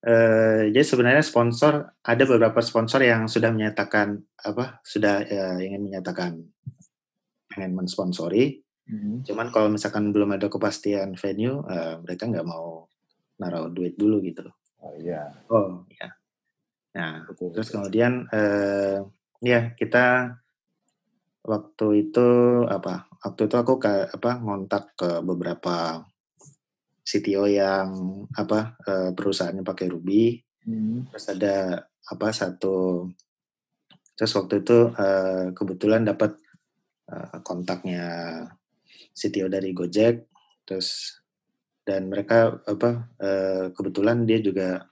uh, 0.06 0.60
jadi 0.70 0.86
sebenarnya 0.86 1.26
sponsor 1.26 1.98
ada 2.06 2.22
beberapa 2.22 2.62
sponsor 2.62 3.02
yang 3.02 3.26
sudah 3.26 3.50
menyatakan 3.50 4.22
apa 4.38 4.78
sudah 4.86 5.26
uh, 5.26 5.58
ingin 5.58 5.82
menyatakan 5.82 6.46
pengen 7.56 7.72
mensponsori 7.72 8.60
mm-hmm. 8.92 9.24
cuman 9.24 9.48
kalau 9.48 9.72
misalkan 9.72 10.12
belum 10.12 10.36
ada 10.36 10.52
kepastian 10.52 11.16
venue 11.16 11.64
uh, 11.64 11.96
mereka 12.04 12.28
nggak 12.28 12.44
mau 12.44 12.84
naruh 13.40 13.72
duit 13.72 13.96
dulu 13.96 14.20
gitu 14.20 14.44
oh 14.84 14.92
iya 15.00 15.32
oh 15.48 15.88
ya 15.96 16.12
nah 16.92 17.24
betul, 17.24 17.56
terus 17.56 17.72
betul. 17.72 17.76
kemudian 17.80 18.28
uh, 18.28 19.00
ya 19.40 19.72
kita 19.72 20.36
waktu 21.46 22.08
itu 22.08 22.28
apa 22.68 23.08
waktu 23.24 23.48
itu 23.48 23.56
aku 23.56 23.80
ke 23.80 24.12
apa 24.12 24.30
ngontak 24.42 24.92
ke 24.98 25.10
beberapa 25.24 26.04
CTO 27.06 27.46
yang 27.46 27.88
apa 28.34 28.74
uh, 28.82 29.10
perusahaannya 29.14 29.62
pakai 29.62 29.86
Ruby 29.86 30.42
hmm. 30.66 31.14
terus 31.14 31.26
ada 31.30 31.86
apa 31.86 32.28
satu 32.34 33.06
terus 34.18 34.32
waktu 34.34 34.66
itu 34.66 34.90
uh, 34.90 35.54
kebetulan 35.54 36.02
dapat 36.02 36.34
uh, 37.10 37.38
kontaknya 37.42 38.04
CTO 39.16 39.48
dari 39.48 39.72
Gojek 39.72 40.28
terus 40.66 41.20
dan 41.86 42.10
mereka 42.10 42.58
apa 42.66 43.10
uh, 43.22 43.66
kebetulan 43.70 44.26
dia 44.26 44.42
juga 44.42 44.82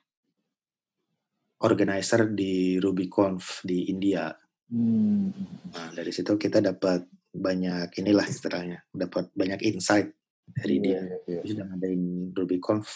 organizer 1.64 2.30
di 2.30 2.78
RubyConf 2.78 3.66
di 3.66 3.90
India 3.90 4.30
Hmm. 4.74 5.30
Nah, 5.70 5.88
dari 5.92 6.10
situ 6.10 6.34
kita 6.34 6.58
dapat 6.58 7.06
banyak 7.30 7.94
inilah 8.02 8.26
istilahnya, 8.26 8.82
dapat 8.90 9.30
banyak 9.30 9.62
insight 9.70 10.10
dari 10.50 10.82
yeah, 10.82 10.82
dia. 10.82 10.90
Yeah, 10.90 11.04
yeah. 11.06 11.42
Dia 11.46 11.50
sudah 11.54 11.64
ngadain 11.70 12.02
RubyConf 12.34 12.88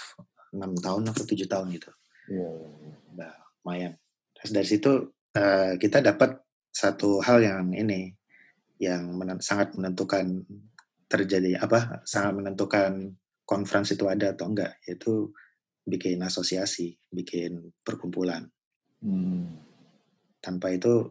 6 0.59 0.59
tahun 0.59 1.03
atau 1.15 1.23
7 1.23 1.47
tahun 1.47 1.67
gitu. 1.79 1.91
Yeah, 2.35 2.51
yeah, 2.51 2.73
yeah. 2.83 2.97
Nah, 3.15 3.33
lumayan. 3.63 3.93
Terus 4.35 4.51
dari 4.51 4.69
situ 4.69 4.91
uh, 5.39 5.73
kita 5.79 6.03
dapat 6.03 6.43
satu 6.75 7.23
hal 7.23 7.47
yang 7.47 7.71
ini 7.71 8.18
yang 8.79 9.11
menent 9.15 9.43
sangat 9.43 9.75
menentukan 9.75 10.47
terjadi 11.09 11.59
apa 11.59 12.05
sangat 12.05 12.33
menentukan 12.39 13.17
konferensi 13.43 13.97
itu 13.97 14.07
ada 14.07 14.37
atau 14.37 14.47
enggak 14.53 14.79
yaitu 14.85 15.33
bikin 15.89 16.21
asosiasi 16.21 16.95
bikin 17.09 17.73
perkumpulan. 17.83 18.47
Hmm. 18.99 19.63
tanpa 20.39 20.75
itu 20.75 21.07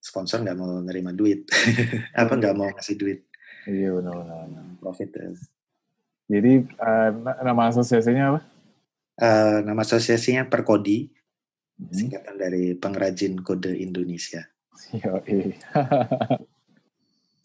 sponsor 0.00 0.40
nggak 0.44 0.56
mau 0.56 0.80
nerima 0.80 1.12
duit. 1.12 1.44
Apa 2.20 2.36
nggak 2.36 2.56
mau 2.56 2.68
ngasih 2.68 2.96
duit. 3.00 3.24
Iya 3.64 3.96
benar-benar 3.96 4.76
profit 4.80 5.08
ya. 5.12 5.28
jadi 6.26 6.52
uh, 6.80 7.10
nama 7.44 7.68
asosiasinya 7.68 8.24
apa? 8.32 8.40
Uh, 9.20 9.58
nama 9.62 9.80
asosiasinya 9.84 10.48
Perkodi 10.48 11.12
singkatan 11.90 12.36
dari 12.38 12.74
pengrajin 12.74 13.40
kode 13.40 13.72
Indonesia. 13.78 14.46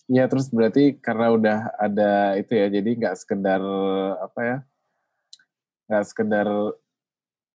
Iya 0.08 0.24
terus 0.32 0.48
berarti 0.48 0.96
karena 1.04 1.28
udah 1.36 1.58
ada 1.76 2.40
itu 2.40 2.56
ya, 2.56 2.72
jadi 2.72 2.90
nggak 2.96 3.16
sekedar 3.20 3.60
apa 4.24 4.40
ya, 4.40 4.58
nggak 5.92 6.06
sekedar 6.08 6.48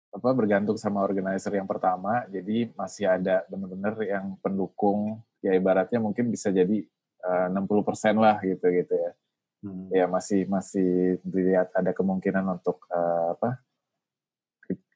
apa 0.08 0.28
bergantung 0.32 0.80
sama 0.80 1.04
organizer 1.04 1.52
yang 1.52 1.68
pertama, 1.68 2.24
jadi 2.32 2.72
masih 2.72 3.04
ada 3.04 3.44
benar-benar 3.52 4.00
yang 4.00 4.40
pendukung, 4.40 5.20
ya 5.44 5.52
ibaratnya 5.52 6.00
mungkin 6.00 6.32
bisa 6.32 6.48
jadi 6.48 6.88
uh, 7.20 7.52
60% 7.52 8.16
lah 8.16 8.40
gitu 8.40 8.66
gitu 8.72 8.94
ya. 8.96 9.12
Hmm. 9.58 9.88
Ya 9.92 10.06
masih 10.08 10.48
masih 10.48 11.20
dilihat 11.28 11.68
ada 11.76 11.92
kemungkinan 11.92 12.46
untuk 12.48 12.80
uh, 12.88 13.36
apa 13.36 13.60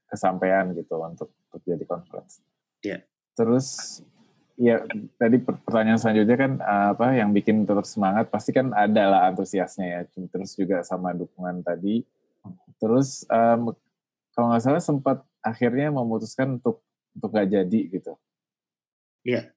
kesampaian 0.09 0.73
gitu 0.73 0.97
untuk 1.01 1.29
untuk 1.53 1.61
jadi 1.69 1.85
conference. 1.85 2.41
Iya. 2.81 2.97
Yeah. 2.97 3.01
Terus 3.33 3.69
ya 4.63 4.87
tadi 5.19 5.43
pertanyaan 5.43 5.99
selanjutnya 5.99 6.39
kan 6.39 6.53
eh, 6.63 6.87
apa 6.95 7.07
yang 7.19 7.35
bikin 7.35 7.67
tetap 7.67 7.83
semangat 7.83 8.31
pasti 8.31 8.55
kan 8.55 8.71
ada 8.71 9.11
lah 9.11 9.21
antusiasnya 9.35 9.87
ya 9.91 10.01
terus 10.31 10.55
juga 10.55 10.87
sama 10.87 11.11
dukungan 11.11 11.67
tadi. 11.67 12.07
Terus 12.79 13.27
um, 13.27 13.75
kalau 14.35 14.55
nggak 14.55 14.63
salah 14.63 14.83
sempat 14.83 15.19
akhirnya 15.43 15.91
memutuskan 15.91 16.63
untuk 16.63 16.87
untuk 17.19 17.31
nggak 17.35 17.51
jadi 17.51 17.81
gitu. 17.91 18.13
Iya. 19.27 19.51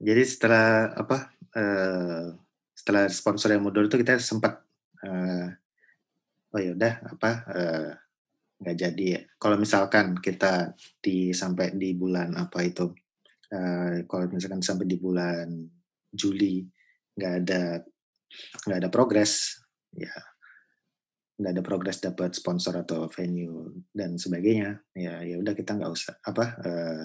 Jadi 0.00 0.22
setelah 0.24 0.96
apa 0.96 1.32
uh, 1.56 2.32
setelah 2.72 3.04
sponsor 3.12 3.52
yang 3.52 3.64
mundur 3.64 3.84
itu 3.84 4.00
kita 4.00 4.16
sempat 4.20 4.64
uh, 5.04 5.48
oh 6.52 6.60
ya 6.60 6.72
udah 6.72 6.94
apa 7.12 7.30
nggak 8.60 8.76
uh, 8.76 8.80
jadi 8.88 9.04
ya. 9.04 9.20
kalau 9.36 9.56
misalkan 9.56 10.16
kita 10.18 10.72
di 11.00 11.32
sampai 11.32 11.76
di 11.76 11.96
bulan 11.96 12.34
apa 12.36 12.66
itu 12.66 12.92
uh, 13.52 14.04
kalau 14.08 14.24
misalkan 14.32 14.64
sampai 14.64 14.86
di 14.88 14.96
bulan 14.96 15.48
Juli 16.14 16.64
nggak 17.14 17.34
ada 17.44 17.82
nggak 18.66 18.78
ada 18.84 18.90
progres 18.90 19.60
ya 19.94 20.14
nggak 21.34 21.52
ada 21.58 21.62
progres 21.66 21.98
dapat 21.98 22.30
sponsor 22.34 22.78
atau 22.78 23.10
venue 23.10 23.82
dan 23.90 24.14
sebagainya 24.14 24.78
ya 24.94 25.22
ya 25.26 25.36
udah 25.42 25.54
kita 25.54 25.74
nggak 25.74 25.90
usah 25.90 26.14
apa 26.22 26.44
uh, 26.62 27.04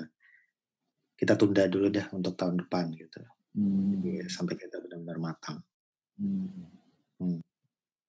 kita 1.17 1.33
tunda 1.33 1.65
dulu 1.65 1.89
dah 1.89 2.05
untuk 2.13 2.37
tahun 2.37 2.63
depan 2.65 2.93
gitu 2.93 3.19
hmm. 3.57 4.05
Jadi, 4.05 4.29
sampai 4.29 4.55
kita 4.55 4.77
benar-benar 4.85 5.17
matang 5.17 5.57
hmm. 6.21 6.69
Hmm. 7.17 7.41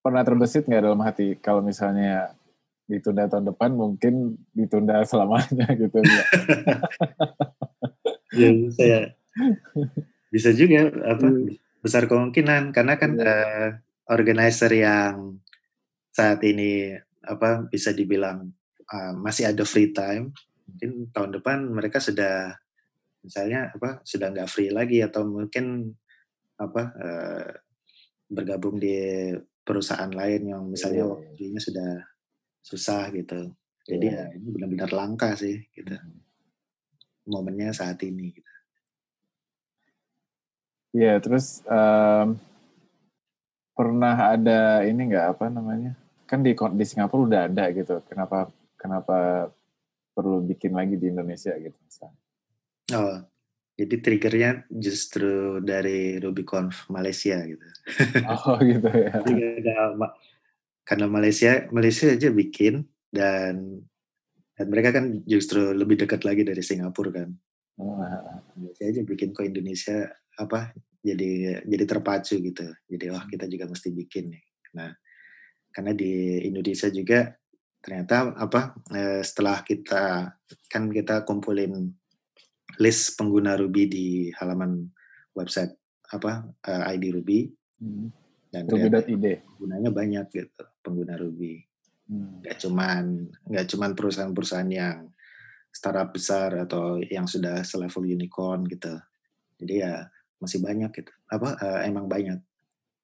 pernah 0.05 0.21
terbesit 0.21 0.69
nggak 0.69 0.85
dalam 0.85 1.01
hati 1.01 1.41
kalau 1.41 1.65
misalnya 1.65 2.37
ditunda 2.85 3.31
tahun 3.31 3.55
depan 3.55 3.71
mungkin 3.73 4.37
ditunda 4.53 5.01
selamanya 5.09 5.73
gitu 5.81 6.05
ya 8.35 8.49
ya 8.49 8.51
bisa 8.55 8.83
ya 8.83 9.01
bisa 10.35 10.51
juga 10.55 10.91
apa 11.07 11.27
hmm. 11.27 11.83
besar 11.83 12.07
kemungkinan 12.07 12.71
karena 12.71 12.95
kan 12.99 13.13
uh, 13.19 13.69
organizer 14.11 14.71
yang 14.71 15.39
saat 16.11 16.43
ini 16.47 16.95
apa 17.23 17.67
bisa 17.71 17.91
dibilang 17.95 18.51
uh, 18.91 19.13
masih 19.19 19.51
ada 19.51 19.63
free 19.67 19.91
time 19.91 20.35
mungkin 20.71 21.11
tahun 21.11 21.31
depan 21.41 21.59
mereka 21.71 21.99
sudah 21.99 22.55
misalnya 23.21 23.75
apa 23.75 24.01
sudah 24.07 24.33
nggak 24.33 24.51
free 24.51 24.71
lagi 24.73 25.03
atau 25.03 25.27
mungkin 25.27 25.91
apa 26.57 26.83
uh, 26.95 27.51
bergabung 28.31 28.79
di 28.79 29.31
perusahaan 29.67 30.11
lain 30.11 30.55
yang 30.55 30.63
misalnya 30.71 31.05
yeah. 31.05 31.11
waktunya 31.11 31.61
sudah 31.61 31.91
susah 32.63 33.11
gitu 33.13 33.51
jadi 33.85 34.07
yeah. 34.07 34.27
ya 34.31 34.37
ini 34.39 34.49
benar-benar 34.55 34.91
langka 34.95 35.35
sih 35.35 35.59
gitu 35.75 35.99
hmm 35.99 36.20
momennya 37.31 37.71
saat 37.71 38.03
ini. 38.03 38.35
Gitu. 38.35 38.51
Iya, 40.91 41.23
terus 41.23 41.63
um, 41.71 42.35
pernah 43.79 44.35
ada 44.35 44.83
ini 44.83 45.15
nggak 45.15 45.27
apa 45.39 45.47
namanya? 45.47 45.95
Kan 46.27 46.43
di 46.43 46.53
di 46.53 46.85
Singapura 46.85 47.27
udah 47.27 47.43
ada 47.47 47.65
gitu. 47.71 48.03
Kenapa 48.11 48.51
kenapa 48.75 49.49
perlu 50.11 50.43
bikin 50.43 50.75
lagi 50.75 50.99
di 50.99 51.07
Indonesia 51.09 51.55
gitu 51.55 51.79
misalnya? 51.87 52.19
Oh, 52.91 53.23
jadi 53.81 53.97
triggernya 54.03 54.51
justru 54.69 55.63
dari 55.65 56.21
RubyConf 56.21 56.93
Malaysia 56.93 57.41
gitu. 57.47 57.65
Oh 58.29 58.59
gitu 58.61 58.89
ya. 58.91 59.15
karena 60.85 61.07
Malaysia 61.07 61.71
Malaysia 61.71 62.11
aja 62.11 62.35
bikin 62.35 62.83
dan 63.15 63.87
dan 64.61 64.69
mereka 64.69 64.93
kan 64.93 65.25
justru 65.25 65.73
lebih 65.73 66.05
dekat 66.05 66.21
lagi 66.21 66.45
dari 66.45 66.61
Singapura 66.61 67.25
kan. 67.25 67.33
Oh. 67.81 67.97
Saya 68.77 68.93
aja 68.93 69.01
bikin 69.09 69.33
ke 69.33 69.49
Indonesia 69.49 70.05
apa 70.37 70.77
jadi 71.01 71.65
jadi 71.65 71.85
terpacu 71.89 72.37
gitu. 72.45 72.69
Jadi 72.85 73.05
wah 73.09 73.25
kita 73.25 73.49
juga 73.49 73.73
mesti 73.73 73.89
bikin 73.89 74.37
nih. 74.37 74.45
Nah, 74.77 74.93
karena 75.73 75.97
di 75.97 76.45
Indonesia 76.45 76.93
juga 76.93 77.33
ternyata 77.81 78.37
apa 78.37 78.77
eh, 78.93 79.25
setelah 79.25 79.65
kita 79.65 80.29
kan 80.69 80.93
kita 80.93 81.25
kumpulin 81.25 81.89
list 82.77 83.17
pengguna 83.17 83.57
Ruby 83.57 83.89
di 83.89 84.07
halaman 84.37 84.93
website 85.33 85.73
apa 86.13 86.45
eh, 86.69 87.01
ID 87.01 87.17
Ruby 87.17 87.49
hmm. 87.81 88.07
dan 88.53 88.69
Ruby.id 88.69 89.25
penggunanya 89.57 89.89
banyak 89.89 90.27
gitu 90.37 90.65
pengguna 90.85 91.17
Ruby. 91.17 91.70
Nggak 92.11 92.57
cuman 92.67 93.31
nggak 93.47 93.67
cuman 93.71 93.91
perusahaan-perusahaan 93.95 94.71
yang 94.71 95.07
startup 95.71 96.11
besar 96.11 96.67
atau 96.67 96.99
yang 96.99 97.31
sudah 97.31 97.63
selevel 97.63 98.03
unicorn 98.03 98.67
gitu. 98.67 98.99
Jadi 99.63 99.87
ya 99.87 100.11
masih 100.43 100.59
banyak 100.59 100.91
gitu. 100.91 101.13
Apa 101.31 101.55
uh, 101.55 101.81
emang 101.87 102.11
banyak. 102.11 102.43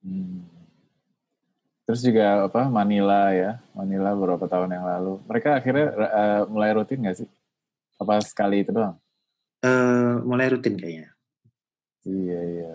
Hmm. 0.02 0.42
Terus 1.86 2.02
juga 2.02 2.50
apa 2.50 2.66
Manila 2.66 3.30
ya, 3.30 3.62
Manila 3.70 4.10
beberapa 4.18 4.50
tahun 4.50 4.74
yang 4.74 4.82
lalu. 4.82 5.22
Mereka 5.30 5.62
akhirnya 5.62 5.86
uh, 5.94 6.42
mulai 6.50 6.74
rutin 6.74 6.98
nggak 6.98 7.18
sih? 7.22 7.28
Apa 8.02 8.18
sekali 8.26 8.66
itu 8.66 8.74
doang? 8.74 8.98
Uh, 9.62 10.18
mulai 10.26 10.50
rutin 10.50 10.74
kayaknya. 10.74 11.14
Iya 12.02 12.40
iya. 12.42 12.72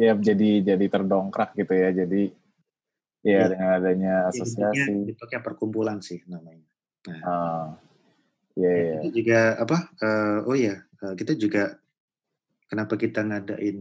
Ya 0.00 0.12
jadi 0.16 0.64
jadi 0.64 0.86
terdongkrak 0.88 1.52
gitu 1.60 1.76
ya. 1.76 1.92
Jadi 1.92 2.32
Iya, 3.22 3.46
ya, 3.46 3.50
dengan 3.54 3.70
adanya 3.78 4.14
asosiasi. 4.34 5.14
Bentuknya, 5.14 5.40
perkumpulan 5.40 5.98
sih 6.02 6.26
namanya. 6.26 6.66
Nah, 7.06 7.22
oh. 7.22 7.66
iya, 8.58 8.70
iya. 8.70 8.94
Kita 8.98 9.08
juga 9.14 9.40
apa? 9.62 9.78
Uh, 10.02 10.38
oh 10.50 10.56
ya, 10.58 10.82
uh, 11.06 11.14
kita 11.14 11.38
juga 11.38 11.78
kenapa 12.66 12.98
kita 12.98 13.22
ngadain 13.22 13.78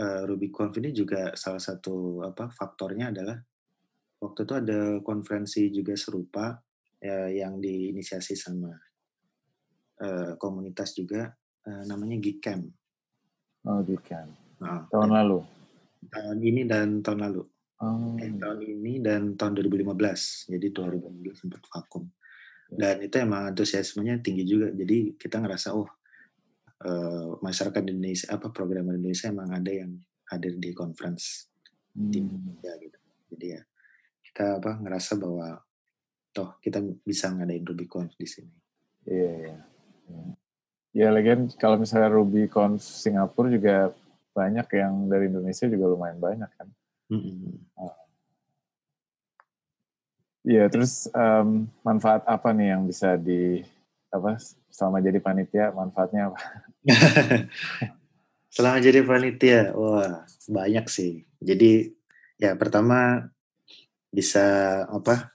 uh, 0.00 0.22
RubyConf 0.24 0.72
ini 0.80 0.96
juga 0.96 1.36
salah 1.36 1.60
satu 1.60 2.24
apa 2.24 2.48
faktornya 2.48 3.12
adalah 3.12 3.36
waktu 4.24 4.40
itu 4.48 4.54
ada 4.56 4.80
konferensi 5.04 5.68
juga 5.68 5.92
serupa 5.92 6.56
ya, 6.96 7.28
yang 7.28 7.60
diinisiasi 7.60 8.32
sama 8.32 8.72
uh, 10.00 10.32
komunitas 10.40 10.96
juga 10.96 11.28
uh, 11.68 11.82
namanya 11.84 12.16
Geekcamp. 12.24 12.64
Oh, 13.68 13.84
Geekcamp. 13.84 14.32
Nah, 14.64 14.88
tahun 14.88 15.12
lalu. 15.12 15.38
Tahun 16.08 16.38
ini 16.40 16.64
dan 16.64 17.04
tahun 17.04 17.20
lalu. 17.28 17.42
Oh. 17.82 18.14
Eh, 18.22 18.30
tahun 18.38 18.60
ini 18.62 19.02
dan 19.02 19.34
tahun 19.34 19.58
2015. 19.58 20.46
Jadi 20.46 20.66
2015 20.70 21.34
sempat 21.34 21.62
vakum. 21.66 22.06
Ya. 22.74 22.94
Dan 22.94 23.06
itu 23.10 23.16
emang 23.18 23.50
antusiasmenya 23.50 24.22
tinggi 24.22 24.46
juga. 24.46 24.70
Jadi 24.70 25.18
kita 25.18 25.42
ngerasa 25.42 25.74
oh 25.74 25.88
uh, 26.86 27.38
masyarakat 27.42 27.82
Indonesia 27.90 28.30
apa 28.30 28.50
program 28.54 28.94
Indonesia 28.94 29.30
emang 29.30 29.50
ada 29.50 29.70
yang 29.70 29.98
hadir 30.30 30.56
di 30.56 30.70
conference 30.72 31.50
hmm. 31.98 32.10
di 32.10 32.18
Indonesia 32.22 32.72
gitu. 32.78 32.98
Jadi 33.34 33.46
ya 33.58 33.62
kita 34.30 34.44
apa 34.62 34.70
ngerasa 34.82 35.12
bahwa 35.18 35.58
toh 36.34 36.58
kita 36.58 36.82
bisa 37.06 37.30
ngadain 37.30 37.62
RubyConf 37.62 38.18
di 38.18 38.26
sini. 38.26 38.54
Iya, 39.06 39.30
iya. 39.46 39.56
Ya, 40.94 41.08
lagian 41.10 41.50
kalau 41.58 41.78
misalnya 41.78 42.10
RubyConf 42.10 42.82
Singapura 42.82 43.50
juga 43.50 43.94
banyak 44.34 44.66
yang 44.74 45.06
dari 45.06 45.30
Indonesia 45.30 45.66
juga 45.70 45.86
lumayan 45.90 46.18
banyak 46.18 46.50
kan. 46.58 46.68
Iya, 50.44 50.68
terus 50.68 51.08
um, 51.16 51.64
manfaat 51.80 52.20
apa 52.28 52.52
nih 52.52 52.76
yang 52.76 52.84
bisa 52.84 53.16
di 53.16 53.64
apa 54.12 54.36
selama 54.68 55.00
jadi 55.00 55.18
panitia 55.18 55.72
manfaatnya 55.72 56.28
apa? 56.28 56.38
selama 58.54 58.76
jadi 58.84 59.00
panitia, 59.08 59.72
wah 59.72 60.28
banyak 60.52 60.84
sih. 60.92 61.24
Jadi 61.40 61.88
ya 62.36 62.52
pertama 62.60 63.24
bisa 64.12 64.44
apa? 64.84 65.32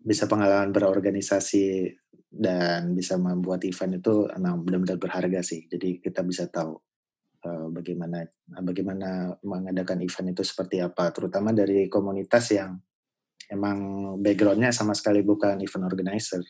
Bisa 0.00 0.28
pengalaman 0.28 0.76
berorganisasi 0.76 1.96
dan 2.28 2.92
bisa 2.92 3.16
membuat 3.16 3.64
event 3.64 3.96
itu 3.96 4.28
emang 4.28 4.60
benar-benar 4.60 5.00
berharga 5.00 5.40
sih. 5.40 5.64
Jadi 5.72 6.04
kita 6.04 6.20
bisa 6.20 6.52
tahu 6.52 6.76
bagaimana 7.48 8.28
bagaimana 8.60 9.34
mengadakan 9.40 10.04
event 10.04 10.36
itu 10.36 10.42
seperti 10.44 10.84
apa, 10.84 11.08
terutama 11.14 11.56
dari 11.56 11.88
komunitas 11.88 12.52
yang 12.52 12.76
emang 13.48 13.78
backgroundnya 14.20 14.70
sama 14.70 14.92
sekali 14.92 15.24
bukan 15.24 15.58
event 15.58 15.88
organizer. 15.88 16.44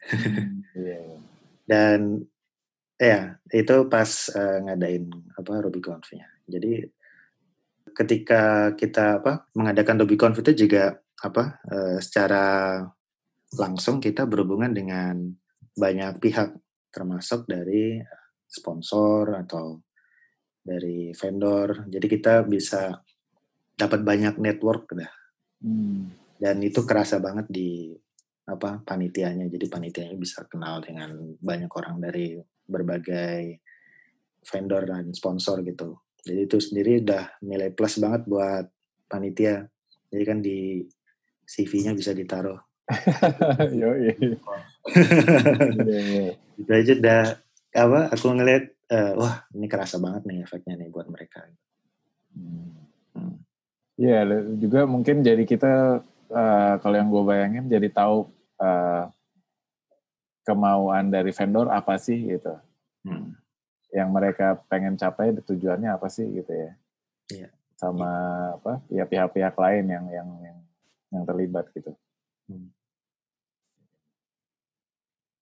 Hmm, 0.00 0.64
iya, 0.80 0.98
iya. 1.04 1.18
Dan 1.68 2.00
ya 3.00 3.20
itu 3.52 3.76
pas 3.86 4.08
uh, 4.32 4.58
ngadain 4.64 5.06
apa 5.36 5.52
RubyConf-nya. 5.60 6.26
Jadi 6.48 6.84
ketika 7.94 8.74
kita 8.74 9.22
apa 9.22 9.46
mengadakan 9.54 10.00
RubyConf 10.02 10.40
itu 10.40 10.66
juga 10.66 10.98
apa 11.20 11.60
uh, 11.68 11.98
secara 12.00 12.80
langsung 13.54 13.98
kita 13.98 14.24
berhubungan 14.24 14.72
dengan 14.72 15.14
banyak 15.74 16.18
pihak 16.22 16.54
termasuk 16.90 17.46
dari 17.46 18.02
sponsor 18.50 19.30
atau 19.46 19.78
dari 20.60 21.10
vendor. 21.16 21.88
Jadi 21.88 22.06
kita 22.06 22.44
bisa 22.44 22.92
dapat 23.74 24.00
banyak 24.04 24.36
network 24.36 24.92
dah. 24.92 25.12
Hmm. 25.64 26.12
Dan 26.40 26.60
itu 26.64 26.84
kerasa 26.84 27.20
banget 27.20 27.48
di 27.48 27.92
apa 28.48 28.80
panitianya. 28.84 29.48
Jadi 29.48 29.66
panitianya 29.68 30.16
bisa 30.16 30.44
kenal 30.48 30.80
dengan 30.84 31.16
banyak 31.40 31.70
orang 31.72 31.96
dari 32.00 32.36
berbagai 32.64 33.60
vendor 34.44 34.82
dan 34.88 35.12
sponsor 35.12 35.60
gitu. 35.64 36.00
Jadi 36.20 36.40
itu 36.44 36.56
sendiri 36.60 37.00
udah 37.00 37.40
nilai 37.44 37.72
plus 37.72 37.96
banget 38.00 38.28
buat 38.28 38.64
panitia. 39.08 39.64
Jadi 40.12 40.24
kan 40.24 40.38
di 40.44 40.84
CV-nya 41.48 41.92
bisa 41.96 42.12
ditaruh. 42.12 42.60
Yo, 43.80 43.94
iya. 44.02 44.14
itu 46.58 46.70
aja 46.70 46.92
udah 46.98 47.22
apa 47.70 48.10
aku 48.10 48.26
ngeliat 48.34 48.64
uh, 48.90 49.12
wah 49.14 49.34
ini 49.54 49.66
kerasa 49.70 50.02
banget 50.02 50.26
nih 50.26 50.42
efeknya 50.42 50.74
nih 50.78 50.90
buat 50.90 51.06
mereka. 51.06 51.46
Hmm. 52.34 52.86
Hmm. 53.14 53.36
Iya, 54.00 54.24
juga 54.58 54.86
mungkin 54.88 55.22
jadi 55.22 55.42
kita 55.46 56.02
uh, 56.30 56.74
kalau 56.80 56.96
yang 56.96 57.10
gue 57.10 57.22
bayangin 57.26 57.66
jadi 57.70 57.88
tahu 57.92 58.30
uh, 58.58 59.10
kemauan 60.46 61.12
dari 61.12 61.30
vendor 61.30 61.70
apa 61.70 61.94
sih 62.00 62.18
gitu. 62.26 62.54
Hmm. 63.06 63.36
Yang 63.90 64.08
mereka 64.10 64.46
pengen 64.70 64.94
capai 64.98 65.34
tujuannya 65.34 65.90
apa 65.90 66.06
sih 66.10 66.26
gitu 66.26 66.50
ya. 66.50 66.70
Iya. 67.30 67.48
Sama 67.78 68.10
apa 68.60 68.82
ya 68.90 69.06
pihak-pihak 69.06 69.54
lain 69.56 69.84
yang 69.88 70.06
yang 70.10 70.28
yang 70.42 70.58
yang 71.10 71.22
terlibat 71.26 71.70
gitu. 71.74 71.94
Hmm. 72.50 72.70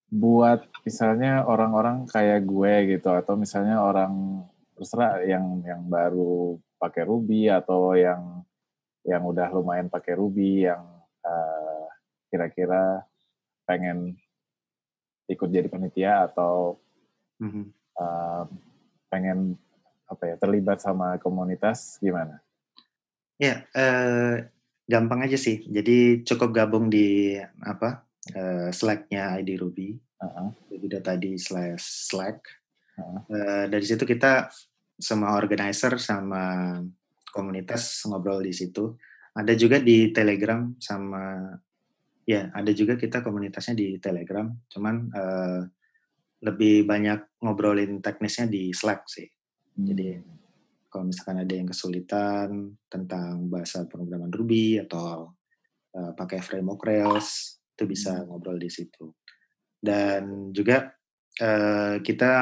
Buat 0.08 0.64
misalnya 0.88 1.44
orang-orang 1.44 2.08
kayak 2.08 2.48
gue 2.48 2.96
gitu 2.96 3.12
atau 3.12 3.36
misalnya 3.36 3.84
orang 3.84 4.44
terserah 4.72 5.20
yang 5.26 5.60
yang 5.66 5.84
baru 5.84 6.56
pakai 6.80 7.04
Ruby 7.04 7.50
atau 7.52 7.92
yang 7.92 8.46
yang 9.04 9.22
udah 9.26 9.52
lumayan 9.52 9.92
pakai 9.92 10.16
Ruby 10.16 10.64
yang 10.64 10.80
uh, 11.26 11.86
kira-kira 12.32 13.04
pengen 13.68 14.16
ikut 15.28 15.48
jadi 15.52 15.68
panitia 15.68 16.24
atau 16.24 16.80
mm-hmm. 17.42 17.64
uh, 18.00 18.44
pengen 19.12 19.60
apa 20.08 20.24
ya 20.24 20.36
terlibat 20.40 20.80
sama 20.80 21.20
komunitas 21.20 22.00
gimana? 22.00 22.40
Ya 23.36 23.68
uh, 23.76 24.40
gampang 24.88 25.28
aja 25.28 25.36
sih. 25.36 25.68
Jadi 25.68 26.24
cukup 26.24 26.56
gabung 26.56 26.88
di 26.88 27.36
apa 27.60 28.07
uh, 28.34 28.68
Slack-nya 28.72 29.38
ID 29.40 29.60
Ruby. 29.60 29.96
Uh-huh. 30.18 30.50
Tadi 31.00 31.38
slash 31.38 32.10
Slack. 32.10 32.42
Uh-huh. 32.98 33.20
Uh, 33.30 33.64
dari 33.70 33.84
situ 33.86 34.02
kita 34.02 34.50
sama 34.98 35.38
organizer 35.38 35.94
sama 36.02 36.74
komunitas 37.30 38.02
ngobrol 38.10 38.42
di 38.42 38.50
situ. 38.50 38.98
Ada 39.38 39.54
juga 39.54 39.78
di 39.78 40.10
Telegram 40.10 40.74
sama 40.82 41.54
ya 42.28 42.50
ada 42.52 42.68
juga 42.74 42.98
kita 42.98 43.22
komunitasnya 43.22 43.78
di 43.78 43.88
Telegram. 44.02 44.50
Cuman 44.66 44.94
uh, 45.14 45.62
lebih 46.42 46.86
banyak 46.86 47.42
ngobrolin 47.42 48.02
teknisnya 48.02 48.50
di 48.50 48.74
Slack 48.74 49.06
sih. 49.06 49.26
Hmm. 49.78 49.86
Jadi 49.86 50.08
kalau 50.88 51.04
misalkan 51.06 51.44
ada 51.44 51.54
yang 51.54 51.68
kesulitan 51.68 52.74
tentang 52.90 53.46
bahasa 53.46 53.84
pemrograman 53.86 54.32
Ruby 54.32 54.80
atau 54.82 55.36
uh, 55.94 56.12
pakai 56.16 56.40
framework 56.40 56.80
Rails 56.82 57.57
itu 57.78 57.86
bisa 57.86 58.18
hmm. 58.18 58.26
ngobrol 58.26 58.58
di 58.58 58.66
situ. 58.66 59.14
Dan 59.78 60.50
juga 60.50 60.90
uh, 61.38 62.02
kita 62.02 62.32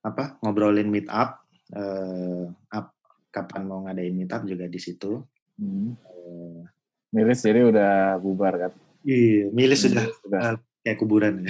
apa 0.00 0.40
ngobrolin 0.40 0.88
meetup 0.88 1.44
uh, 1.76 2.48
up 2.72 2.96
kapan 3.28 3.68
mau 3.68 3.84
ngadain 3.84 4.16
meetup 4.16 4.48
juga 4.48 4.64
di 4.64 4.80
situ. 4.80 5.20
Hmm. 5.60 5.92
Uh, 6.00 6.64
milis 7.12 7.44
jadi 7.44 7.68
udah 7.68 8.16
bubar 8.16 8.56
kan? 8.56 8.72
Iya, 9.04 9.52
milis 9.52 9.84
sudah, 9.84 10.08
sudah. 10.24 10.40
Uh, 10.40 10.58
kayak 10.80 10.98
kuburan. 10.98 11.44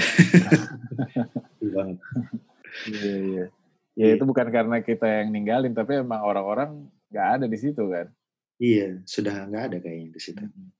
Iya, 2.87 3.15
iya. 3.25 3.45
Ya 3.97 4.07
itu 4.13 4.29
bukan 4.29 4.53
karena 4.53 4.85
kita 4.85 5.09
yang 5.09 5.33
ninggalin, 5.33 5.73
tapi 5.73 6.05
emang 6.05 6.21
orang-orang 6.21 6.85
nggak 7.09 7.29
ada 7.41 7.47
di 7.49 7.57
situ 7.57 7.89
kan? 7.89 8.13
Iya, 8.61 9.01
sudah 9.09 9.49
nggak 9.49 9.63
ada 9.73 9.77
kayaknya 9.81 10.13
di 10.13 10.21
situ. 10.21 10.45
Hmm. 10.45 10.76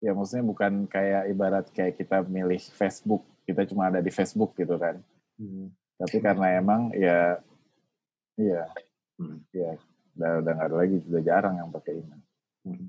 Ya 0.00 0.16
maksudnya 0.16 0.44
bukan 0.48 0.88
kayak 0.88 1.28
ibarat 1.28 1.66
kayak 1.76 2.00
kita 2.00 2.24
milih 2.24 2.60
Facebook, 2.72 3.24
kita 3.44 3.68
cuma 3.68 3.92
ada 3.92 4.00
di 4.00 4.08
Facebook 4.08 4.56
gitu 4.56 4.80
kan. 4.80 4.96
Hmm. 5.36 5.72
Tapi 6.00 6.16
karena 6.24 6.56
emang 6.56 6.88
ya, 6.96 7.36
iya, 8.40 8.64
Hmm. 9.20 9.44
Ya, 9.52 9.76
udah 10.16 10.30
udah 10.40 10.52
nggak 10.56 10.68
ada 10.72 10.76
lagi, 10.80 10.96
sudah 11.04 11.20
jarang 11.20 11.54
yang 11.60 11.68
pakai 11.68 11.92
ini. 12.00 12.16
Hmm. 12.64 12.88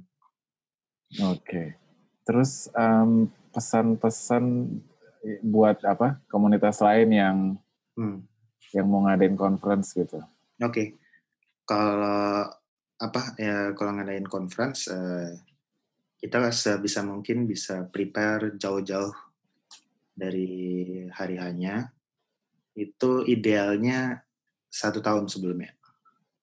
Oke. 1.27 1.43
Okay. 1.43 1.67
Terus 2.23 2.71
um, 2.71 3.27
pesan-pesan 3.51 4.71
buat 5.43 5.83
apa 5.83 6.23
komunitas 6.31 6.79
lain 6.79 7.09
yang 7.11 7.37
hmm. 7.99 8.23
yang 8.71 8.87
mau 8.87 9.03
ngadain 9.03 9.35
conference 9.35 9.91
gitu. 9.91 10.23
Oke. 10.63 10.71
Okay. 10.71 10.87
Kalau 11.67 12.47
apa 13.01 13.21
ya 13.35 13.75
kalau 13.75 13.91
ngadain 13.99 14.27
conference 14.31 14.87
uh, 14.87 15.35
kita 16.21 16.53
sebisa 16.53 17.01
mungkin 17.01 17.49
bisa 17.49 17.89
prepare 17.89 18.53
jauh-jauh 18.53 19.11
dari 20.13 21.09
hari 21.09 21.41
hanya 21.41 21.89
itu 22.77 23.25
idealnya 23.25 24.21
satu 24.69 25.01
tahun 25.01 25.27
sebelumnya. 25.27 25.73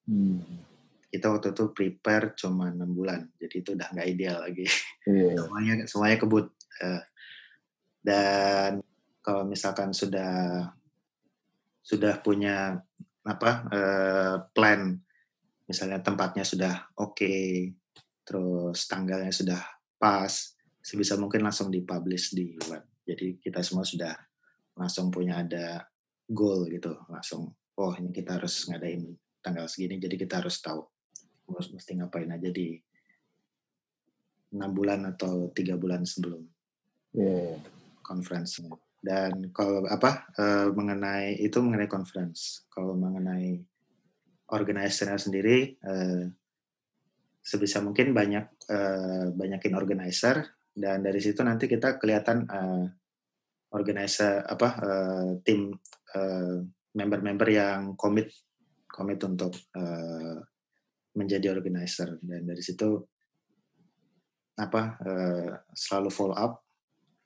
Hmm. 0.05 0.43
Kita 1.09 1.33
waktu 1.33 1.57
itu 1.57 1.73
prepare 1.73 2.37
cuma 2.37 2.69
enam 2.69 2.93
bulan, 2.93 3.25
jadi 3.41 3.55
itu 3.64 3.71
udah 3.73 3.88
nggak 3.95 4.09
ideal 4.12 4.45
lagi. 4.45 4.67
Yeah. 5.09 5.38
semuanya 5.47 5.75
semuanya 5.88 6.19
kebut. 6.21 6.47
Uh, 6.83 7.03
dan 8.05 8.85
kalau 9.25 9.49
misalkan 9.49 9.95
sudah 9.97 10.69
sudah 11.81 12.21
punya 12.21 12.85
apa 13.25 13.51
uh, 13.73 14.37
plan, 14.53 15.01
misalnya 15.64 16.05
tempatnya 16.05 16.45
sudah 16.45 16.93
oke, 17.01 17.17
okay, 17.17 17.73
terus 18.29 18.85
tanggalnya 18.85 19.33
sudah 19.33 19.61
pas, 19.97 20.53
sebisa 20.85 21.17
mungkin 21.17 21.41
langsung 21.41 21.73
dipublish 21.73 22.37
di 22.37 22.53
web. 22.69 22.85
Jadi 23.09 23.41
kita 23.41 23.64
semua 23.64 23.88
sudah 23.88 24.12
langsung 24.77 25.09
punya 25.09 25.41
ada 25.41 25.88
goal 26.29 26.69
gitu, 26.69 26.93
langsung 27.09 27.57
oh 27.79 27.95
ini 27.97 28.11
kita 28.11 28.37
harus 28.37 28.69
ngadain 28.69 29.07
tanggal 29.38 29.71
segini 29.71 30.03
jadi 30.03 30.19
kita 30.19 30.43
harus 30.43 30.59
tahu 30.59 30.83
harus 31.49 31.71
mesti 31.73 31.97
ngapain 31.97 32.29
aja 32.29 32.51
di 32.51 32.77
enam 34.53 34.75
bulan 34.75 35.07
atau 35.09 35.49
tiga 35.55 35.79
bulan 35.79 36.03
sebelum 36.05 36.45
yeah. 37.14 37.57
conference 38.03 38.59
dan 38.99 39.55
kalau 39.55 39.87
apa 39.87 40.27
uh, 40.37 40.69
mengenai 40.75 41.38
itu 41.38 41.62
mengenai 41.62 41.88
conference 41.88 42.67
kalau 42.69 42.99
mengenai 42.99 43.62
organizer 44.51 45.14
sendiri 45.17 45.79
uh, 45.87 46.27
sebisa 47.49 47.81
mungkin 47.81 48.13
banyak 48.13 48.69
uh, 48.69 49.33
banyakin 49.33 49.73
organizer 49.73 50.45
dan 50.77 51.01
dari 51.01 51.19
situ 51.25 51.41
nanti 51.41 51.65
kita 51.65 51.97
kelihatan 51.97 52.45
uh, 52.45 52.85
organizer 53.73 54.45
apa 54.45 54.69
uh, 54.79 55.29
tim 55.41 55.73
member-member 56.93 57.49
uh, 57.49 57.57
yang 57.57 57.81
komit 57.97 58.29
komit 58.89 59.21
untuk 59.25 59.53
uh, 59.75 60.39
menjadi 61.19 61.51
organizer. 61.51 62.17
Dan 62.23 62.47
dari 62.47 62.63
situ 62.63 62.95
apa 64.59 64.99
uh, 65.03 65.51
selalu 65.75 66.11
follow 66.15 66.39
up 66.39 66.63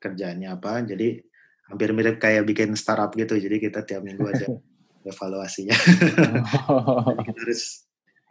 kerjanya 0.01 0.57
apa. 0.57 0.81
Jadi 0.83 1.21
hampir 1.69 1.93
mirip 1.93 2.17
kayak 2.17 2.49
bikin 2.49 2.73
startup 2.73 3.13
gitu. 3.15 3.37
Jadi 3.37 3.57
kita 3.61 3.85
tiap 3.85 4.01
minggu 4.01 4.25
aja 4.27 4.47
evaluasinya. 5.13 5.77
Oh. 6.73 7.05
kita 7.27 7.39
harus 7.39 7.63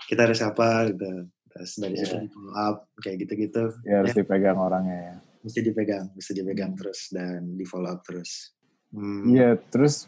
kita 0.10 0.22
harus 0.26 0.42
apa 0.42 0.90
gitu 0.90 1.30
terus 1.52 1.72
dari 1.78 1.96
yeah. 2.00 2.08
situ 2.08 2.16
iya. 2.18 2.30
follow 2.32 2.54
up 2.56 2.78
kayak 3.04 3.18
gitu-gitu 3.28 3.64
ya 3.84 3.96
harus 4.02 4.14
ya. 4.16 4.18
dipegang 4.24 4.58
orangnya 4.58 4.98
ya 4.98 5.16
mesti 5.42 5.60
dipegang 5.62 6.06
mesti 6.16 6.32
dipegang 6.38 6.72
terus 6.80 7.00
dan 7.12 7.42
di 7.60 7.66
follow 7.68 7.92
up 7.92 8.02
terus 8.08 8.56
hmm. 8.96 9.22
iya 9.36 9.50
hmm. 9.54 9.62
terus 9.70 10.08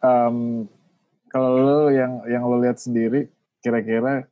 um, 0.00 0.66
kalau 1.28 1.50
lo 1.60 1.80
yang 1.92 2.24
yang 2.24 2.42
lo 2.48 2.56
lihat 2.56 2.80
sendiri 2.80 3.28
kira-kira 3.60 4.24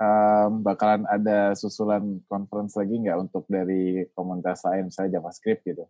um, 0.00 0.60
bakalan 0.60 1.04
ada 1.08 1.56
susulan 1.56 2.20
conference 2.28 2.76
lagi 2.76 3.00
nggak 3.00 3.18
untuk 3.18 3.44
dari 3.48 4.04
komunitas 4.12 4.64
lain 4.68 4.88
misalnya 4.92 5.20
JavaScript 5.20 5.62
gitu? 5.64 5.84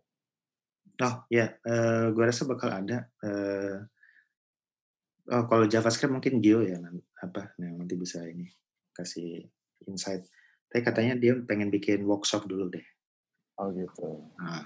Oh 0.97 1.15
ya, 1.29 1.53
uh, 1.61 2.09
gue 2.09 2.23
rasa 2.25 2.49
bakal 2.49 2.73
ada. 2.73 3.05
Uh, 3.21 3.85
oh 5.29 5.43
kalau 5.45 5.69
JavaScript 5.69 6.09
mungkin 6.09 6.41
Gio 6.41 6.65
ya, 6.65 6.81
apa? 7.21 7.53
Nah, 7.61 7.69
nanti 7.77 7.93
bisa 7.93 8.25
ini 8.25 8.49
kasih 8.97 9.45
insight. 9.85 10.25
Tapi 10.67 10.81
katanya 10.81 11.13
dia 11.15 11.37
pengen 11.45 11.69
bikin 11.69 12.03
workshop 12.03 12.49
dulu 12.49 12.73
deh. 12.73 12.83
Oh 13.57 13.69
gitu. 13.73 14.25
Nah, 14.37 14.65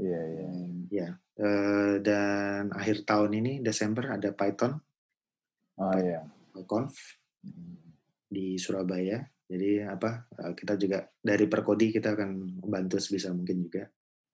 Iya, 0.00 0.20
iya. 0.32 0.48
Ya, 0.90 1.08
uh, 1.44 1.94
dan 2.00 2.72
akhir 2.72 3.04
tahun 3.04 3.36
ini 3.36 3.52
Desember 3.60 4.08
ada 4.08 4.32
Python. 4.32 4.80
Oh 5.76 5.92
iya. 6.00 6.24
Conf 6.64 7.20
hmm. 7.44 7.76
di 8.32 8.56
Surabaya. 8.56 9.20
Jadi 9.50 9.82
apa? 9.84 10.24
Kita 10.54 10.78
juga 10.78 11.04
dari 11.20 11.44
Perkodi 11.50 11.92
kita 11.92 12.14
akan 12.16 12.62
membantu 12.64 12.96
sebisa 12.96 13.34
mungkin 13.34 13.66
juga. 13.66 13.84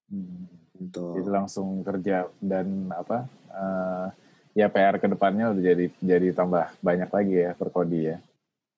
Hmm. 0.07 0.47
Untuk 0.77 1.19
Jadi 1.19 1.31
langsung 1.33 1.83
kerja 1.83 2.29
dan 2.39 2.93
apa? 2.95 3.27
Uh, 3.51 4.07
ya 4.53 4.69
PR 4.69 5.01
ke 5.01 5.09
depannya 5.09 5.53
udah 5.53 5.63
jadi 5.73 5.87
jadi 6.01 6.29
tambah 6.37 6.69
banyak 6.85 7.11
lagi 7.11 7.35
ya 7.43 7.51
Perkodi 7.59 8.01
ya. 8.15 8.19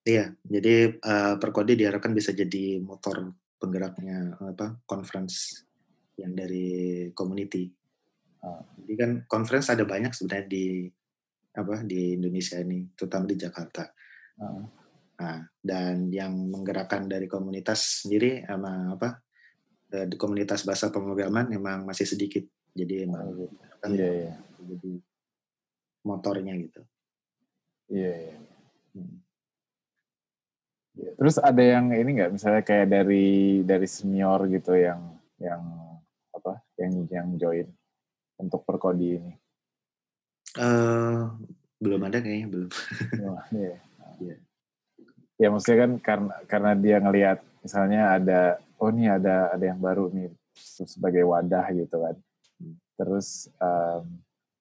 Iya, 0.09 0.33
jadi 0.41 0.97
uh, 1.05 1.37
Perkodi 1.37 1.77
diharapkan 1.77 2.17
bisa 2.17 2.33
jadi 2.33 2.81
motor 2.81 3.29
penggeraknya 3.61 4.41
apa 4.41 4.81
conference 4.89 5.69
yang 6.17 6.33
dari 6.33 7.11
community. 7.13 7.69
Uh, 8.41 8.65
jadi 8.81 8.95
kan 8.97 9.11
conference 9.29 9.69
ada 9.69 9.85
banyak 9.85 10.17
sebenarnya 10.17 10.49
di 10.49 10.89
apa 11.53 11.85
di 11.85 12.17
Indonesia 12.17 12.57
ini, 12.57 12.89
terutama 12.97 13.29
di 13.29 13.37
Jakarta. 13.37 13.85
Uh. 14.41 14.65
Nah, 15.19 15.43
dan 15.59 16.09
yang 16.15 16.31
menggerakkan 16.31 17.11
dari 17.11 17.27
komunitas 17.27 18.07
sendiri 18.07 18.47
sama 18.47 18.95
apa 18.95 19.19
eh, 19.91 20.07
di 20.07 20.15
komunitas 20.15 20.63
bahasa 20.63 20.95
pemrograman 20.95 21.51
memang 21.51 21.83
masih 21.83 22.07
sedikit. 22.07 22.47
Jadi 22.71 23.03
emang 23.03 23.35
oh, 23.35 23.51
kan 23.83 23.99
yeah. 23.99 24.39
jadi 24.63 24.93
motornya 26.07 26.55
gitu. 26.55 26.83
Iya. 27.91 28.07
Yeah, 28.07 28.17
yeah. 28.31 28.41
Hmm. 28.95 29.28
Terus 30.99 31.37
ada 31.39 31.63
yang 31.63 31.95
ini 31.95 32.11
nggak 32.19 32.33
misalnya 32.35 32.63
kayak 32.67 32.89
dari 32.91 33.63
dari 33.63 33.87
senior 33.87 34.51
gitu 34.51 34.75
yang 34.75 35.01
yang 35.39 35.63
apa 36.35 36.63
yang 36.79 37.07
yang 37.11 37.29
join 37.39 37.69
untuk 38.39 38.67
perkodi 38.67 39.19
ini? 39.19 39.33
Uh, 40.59 41.31
belum 41.79 42.11
ada 42.11 42.19
kayaknya 42.19 42.49
belum. 42.51 42.71
oh, 43.27 43.43
iya. 43.59 43.79
Yeah. 44.19 44.39
Ya 45.39 45.49
maksudnya 45.55 45.79
kan 45.87 45.93
karena 46.03 46.33
karena 46.51 46.73
dia 46.75 46.97
ngelihat 46.99 47.39
misalnya 47.63 48.19
ada 48.19 48.41
oh 48.83 48.91
nih 48.91 49.19
ada 49.23 49.55
ada 49.55 49.65
yang 49.71 49.79
baru 49.79 50.11
nih 50.11 50.35
sebagai 50.87 51.23
wadah 51.23 51.67
gitu 51.75 52.03
kan. 52.03 52.17
Terus 52.99 53.47
um, 53.63 54.03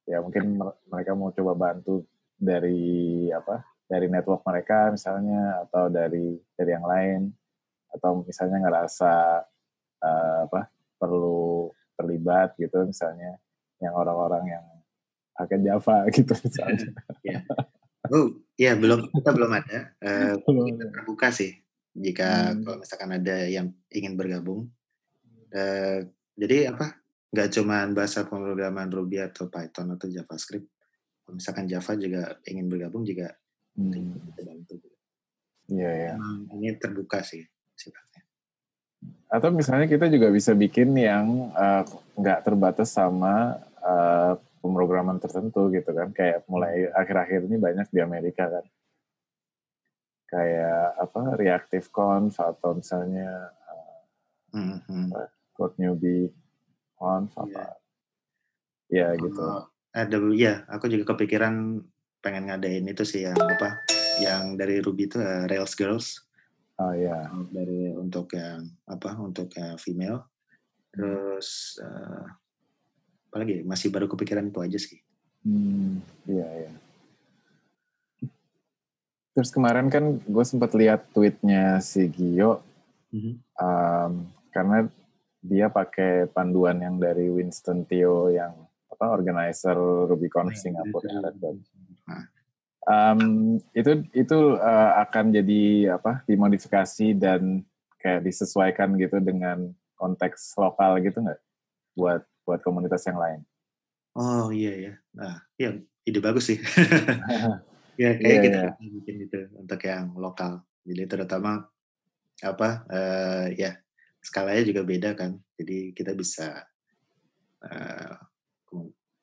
ya 0.06 0.21
mungkin 0.21 0.62
mereka 0.86 1.17
mau 1.17 1.34
coba 1.34 1.54
bantu 1.58 2.06
dari 2.38 3.26
apa 3.34 3.65
dari 3.88 4.12
network 4.12 4.43
mereka 4.43 4.91
misalnya 4.91 5.63
atau 5.63 5.88
dari 5.88 6.36
dari 6.60 6.71
yang 6.76 6.84
lain 6.86 7.21
atau 7.95 8.21
misalnya 8.21 8.60
ngerasa 8.67 9.13
uh, 10.04 10.39
apa 10.52 10.67
perlu 11.00 11.71
terlibat 11.95 12.54
gitu 12.60 12.84
misalnya 12.84 13.39
yang 13.80 13.95
orang-orang 13.95 14.43
yang 14.60 14.65
pakai 15.38 15.58
Java 15.62 15.97
gitu 16.17 16.34
misalnya. 16.34 16.89
ya. 17.21 17.39
Oh, 18.08 18.39
ya 18.56 18.73
belum 18.76 19.12
kita 19.13 19.30
belum 19.34 19.52
ada. 19.54 19.80
Uh, 20.08 20.39
kita 20.39 20.88
terbuka 20.93 21.28
sih 21.34 21.52
jika 21.97 22.54
hmm. 22.54 22.63
kalau 22.63 22.78
misalkan 22.80 23.12
ada 23.15 23.38
yang 23.50 23.73
ingin 23.89 24.13
bergabung. 24.13 24.69
Uh, 25.52 26.06
jadi 26.38 26.76
apa? 26.76 27.00
Gak 27.28 27.60
cuma 27.60 27.84
bahasa 27.91 28.23
pemrograman 28.23 28.88
Ruby 28.88 29.19
atau 29.19 29.52
Python 29.52 29.93
atau 29.93 30.08
JavaScript. 30.08 30.63
Kalau 31.26 31.36
misalkan 31.36 31.67
Java 31.67 31.93
juga 32.00 32.39
ingin 32.47 32.71
bergabung 32.71 33.04
juga 33.04 33.36
hmm. 33.78 34.34
bantu. 34.36 34.76
Iya 35.70 35.92
ya. 35.94 36.13
Ini 36.52 36.76
terbuka 36.82 37.22
sih 37.22 37.46
atau 39.28 39.52
misalnya 39.52 39.92
kita 39.92 40.08
juga 40.08 40.32
bisa 40.32 40.56
bikin 40.56 40.96
yang 40.96 41.52
uh, 41.52 41.84
nggak 42.16 42.48
terbatas 42.48 42.96
sama 42.96 43.60
uh, 43.84 44.40
pemrograman 44.63 45.20
tertentu 45.20 45.68
gitu 45.76 45.92
kan. 45.92 46.10
Kayak 46.16 46.48
mulai 46.48 46.88
akhir-akhir 46.96 47.46
ini 47.52 47.58
banyak 47.60 47.88
di 47.92 48.00
Amerika 48.00 48.48
kan. 48.48 48.66
Kayak 50.28 50.96
apa 51.00 51.22
reactive 51.40 51.88
conf 51.92 52.40
atau 52.40 52.80
misalnya 52.80 53.52
uh, 53.52 54.56
mm-hmm. 54.56 55.12
code 55.56 55.76
newbie 55.76 56.32
conf 56.96 57.36
yeah. 57.36 57.44
apa. 57.44 57.63
Ya 58.88 59.08
gitu. 59.20 59.44
Oh, 59.44 59.68
ada 59.92 60.18
ya, 60.32 60.63
aku 60.72 60.88
juga 60.88 61.16
kepikiran 61.16 61.84
pengen 62.19 62.49
ngadain 62.49 62.86
itu 62.86 63.03
sih 63.06 63.25
yang 63.25 63.38
apa? 63.38 63.82
Yang 64.17 64.43
dari 64.58 64.75
Ruby 64.82 65.06
itu 65.06 65.17
uh, 65.21 65.45
Rails 65.45 65.77
Girls 65.77 66.27
Oh 66.77 66.93
ya. 66.93 67.25
Dari 67.49 67.89
untuk 67.97 68.30
yang 68.38 68.69
apa? 68.86 69.17
Untuk 69.17 69.49
yang 69.58 69.82
female. 69.82 70.21
Terus 70.93 71.77
uh, 71.82 72.25
apalagi 73.30 73.65
masih 73.65 73.89
baru 73.89 74.06
kepikiran 74.06 74.49
itu 74.49 74.60
aja 74.62 74.80
sih. 74.80 74.99
Hmm, 75.41 76.01
iya 76.30 76.47
iya. 76.65 76.73
Terus 79.34 79.53
kemarin 79.53 79.89
kan 79.89 80.17
gue 80.17 80.45
sempat 80.45 80.73
lihat 80.73 81.13
tweetnya 81.13 81.77
si 81.77 82.10
Gio, 82.10 82.65
mm-hmm. 83.13 83.34
um, 83.62 84.25
karena 84.49 84.89
dia 85.45 85.69
pakai 85.69 86.25
panduan 86.34 86.82
yang 86.82 86.97
dari 86.97 87.30
Winston 87.30 87.86
Theo 87.86 88.34
yang 88.34 88.65
apa 88.89 89.13
organizer 89.13 89.77
RubyConf 90.10 90.49
oh, 90.49 90.53
iya, 90.58 90.58
Singapura. 90.58 91.30
Nah, 92.08 92.24
um, 92.88 93.22
itu 93.76 93.91
itu 94.15 94.39
uh, 94.58 94.91
akan 95.04 95.36
jadi 95.36 95.93
apa 96.00 96.24
dimodifikasi 96.24 97.13
dan 97.20 97.67
kayak 98.00 98.24
disesuaikan 98.24 98.96
gitu 98.96 99.20
dengan 99.20 99.76
konteks 100.00 100.56
lokal 100.56 101.04
gitu 101.04 101.20
nggak 101.20 101.41
buat 102.00 102.24
buat 102.48 102.60
komunitas 102.63 103.04
yang 103.06 103.20
lain? 103.20 103.41
Oh 104.17 104.50
iya 104.50 104.74
ya, 104.74 104.93
nah 105.13 105.36
iya 105.60 105.78
ide 106.08 106.20
bagus 106.24 106.50
sih. 106.50 106.60
ya 108.02 108.15
kayak 108.15 108.24
yeah, 108.24 108.41
kita 108.41 108.62
yeah. 108.80 108.91
bikin 109.04 109.15
itu 109.28 109.39
untuk 109.60 109.82
yang 109.84 110.15
lokal. 110.15 110.63
Jadi 110.88 111.04
terutama 111.06 111.67
apa 112.39 112.70
uh, 112.88 113.46
ya 113.52 113.76
skalanya 114.24 114.63
juga 114.63 114.82
beda 114.88 115.12
kan. 115.13 115.36
Jadi 115.60 115.91
kita 115.91 116.15
bisa 116.15 116.63
uh, 117.67 118.13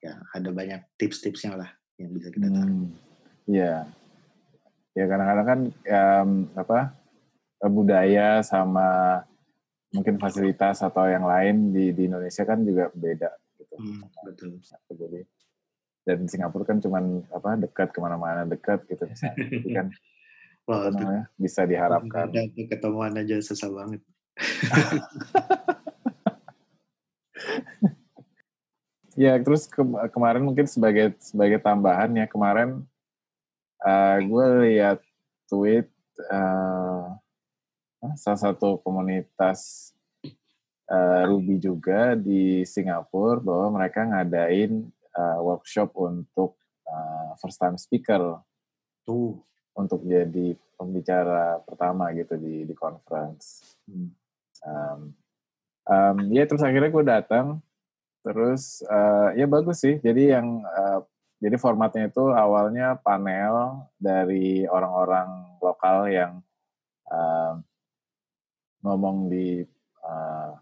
ya 0.05 0.21
ada 0.37 0.51
banyak 0.53 0.85
tips-tipsnya 1.01 1.57
lah 1.57 1.71
yang 1.99 2.11
bisa 2.15 2.29
kita 2.31 2.49
tarik. 2.51 2.75
Hmm. 2.75 2.91
Iya. 3.45 3.75
Ya 4.95 5.05
kadang-kadang 5.11 5.47
kan 5.47 5.61
um, 5.91 6.31
apa 6.55 6.79
budaya 7.67 8.43
sama 8.47 9.21
mungkin 9.91 10.19
fasilitas 10.19 10.83
atau 10.83 11.07
yang 11.07 11.27
lain 11.27 11.71
di 11.71 11.95
di 11.95 12.11
Indonesia 12.11 12.43
kan 12.43 12.63
juga 12.63 12.91
beda 12.95 13.31
gitu. 13.59 13.75
Hmm, 13.79 14.07
betul. 14.27 14.59
Jadi 14.91 15.21
dan 16.05 16.29
Singapura 16.29 16.69
kan 16.69 16.79
cuman 16.83 17.25
apa 17.33 17.57
dekat 17.57 17.89
ke 17.91 17.99
mana-mana 17.99 18.45
dekat 18.45 18.85
gitu 18.91 19.09
Jadi 19.15 19.71
kan 19.73 19.89
Wah, 20.65 20.89
namanya, 20.89 21.29
bisa 21.37 21.69
diharapkan. 21.69 22.33
ketemuan 22.57 23.13
aja 23.13 23.37
susah 23.45 23.69
banget. 23.69 24.01
ya 29.15 29.39
terus 29.39 29.71
ke, 29.71 29.83
kemarin 30.11 30.43
mungkin 30.43 30.67
sebagai 30.67 31.15
sebagai 31.23 31.63
tambahan 31.63 32.11
ya 32.15 32.27
kemarin 32.27 32.83
uh, 33.83 34.19
gue 34.19 34.47
lihat 34.71 34.99
tweet 35.47 35.87
uh, 36.31 37.15
salah 38.19 38.41
satu 38.41 38.83
komunitas 38.85 39.93
uh, 40.91 41.23
Ruby 41.25 41.57
juga 41.57 42.13
di 42.19 42.67
Singapura 42.69 43.41
bahwa 43.41 43.81
mereka 43.81 44.05
ngadain 44.05 44.85
uh, 45.17 45.39
workshop 45.41 45.95
untuk 45.97 46.59
uh, 46.85 47.33
first 47.41 47.57
time 47.57 47.81
speaker 47.81 48.43
tuh 49.07 49.41
untuk 49.75 50.05
jadi 50.05 50.55
pembicara 50.75 51.63
pertama 51.65 52.11
gitu 52.15 52.37
di 52.39 52.67
di 52.67 52.75
conference. 52.77 53.77
Hmm. 53.89 54.11
Um, 54.65 55.01
um, 55.89 56.17
ya 56.33 56.45
terus 56.49 56.65
akhirnya 56.65 56.91
gue 56.91 57.05
datang 57.05 57.61
terus 58.25 58.81
uh, 58.89 59.37
ya 59.37 59.45
bagus 59.45 59.85
sih 59.85 60.01
jadi 60.01 60.41
yang 60.41 60.65
uh, 60.65 61.05
jadi 61.45 61.61
formatnya 61.61 62.09
itu 62.09 62.33
awalnya 62.33 62.97
panel 63.05 63.85
dari 64.01 64.65
orang-orang 64.65 65.61
lokal 65.61 66.09
yang 66.09 66.41
uh, 67.13 67.61
ngomong 68.81 69.29
di 69.29 69.61
uh, 70.01 70.57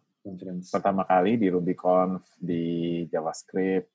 pertama 0.70 1.02
kali 1.02 1.38
di 1.38 1.50
RubyConf, 1.50 2.22
di 2.38 2.64
JavaScript. 3.10 3.90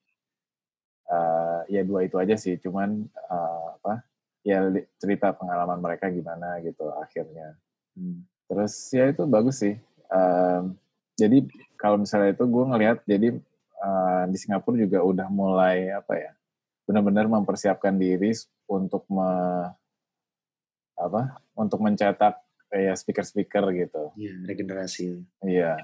Uh, 1.08 1.64
ya 1.72 1.80
dua 1.88 2.04
itu 2.04 2.20
aja 2.20 2.36
sih, 2.36 2.60
cuman 2.60 3.08
uh, 3.32 3.80
apa? 3.80 4.04
Ya 4.44 4.60
cerita 5.00 5.32
pengalaman 5.32 5.80
mereka 5.80 6.12
gimana 6.12 6.60
gitu 6.60 6.88
akhirnya. 7.00 7.56
Hmm. 7.96 8.28
Terus 8.48 8.72
ya 8.92 9.08
itu 9.08 9.24
bagus 9.24 9.60
sih. 9.60 9.76
Um, 10.08 10.76
jadi 11.16 11.44
kalau 11.80 12.00
misalnya 12.00 12.32
itu 12.32 12.44
gue 12.44 12.64
ngelihat 12.64 12.98
jadi 13.04 13.40
uh, 13.82 14.24
di 14.30 14.36
Singapura 14.36 14.76
juga 14.78 15.02
udah 15.02 15.28
mulai 15.30 15.90
apa 15.94 16.14
ya 16.14 16.32
benar-benar 16.88 17.28
mempersiapkan 17.28 17.92
diri 18.00 18.32
untuk 18.64 19.04
me, 19.12 19.28
apa 20.96 21.36
untuk 21.52 21.84
mencetak 21.84 22.40
kayak 22.72 22.96
speaker-speaker 22.96 23.64
gitu. 23.76 24.12
Iya, 24.16 24.34
regenerasi. 24.48 25.20
Iya. 25.44 25.76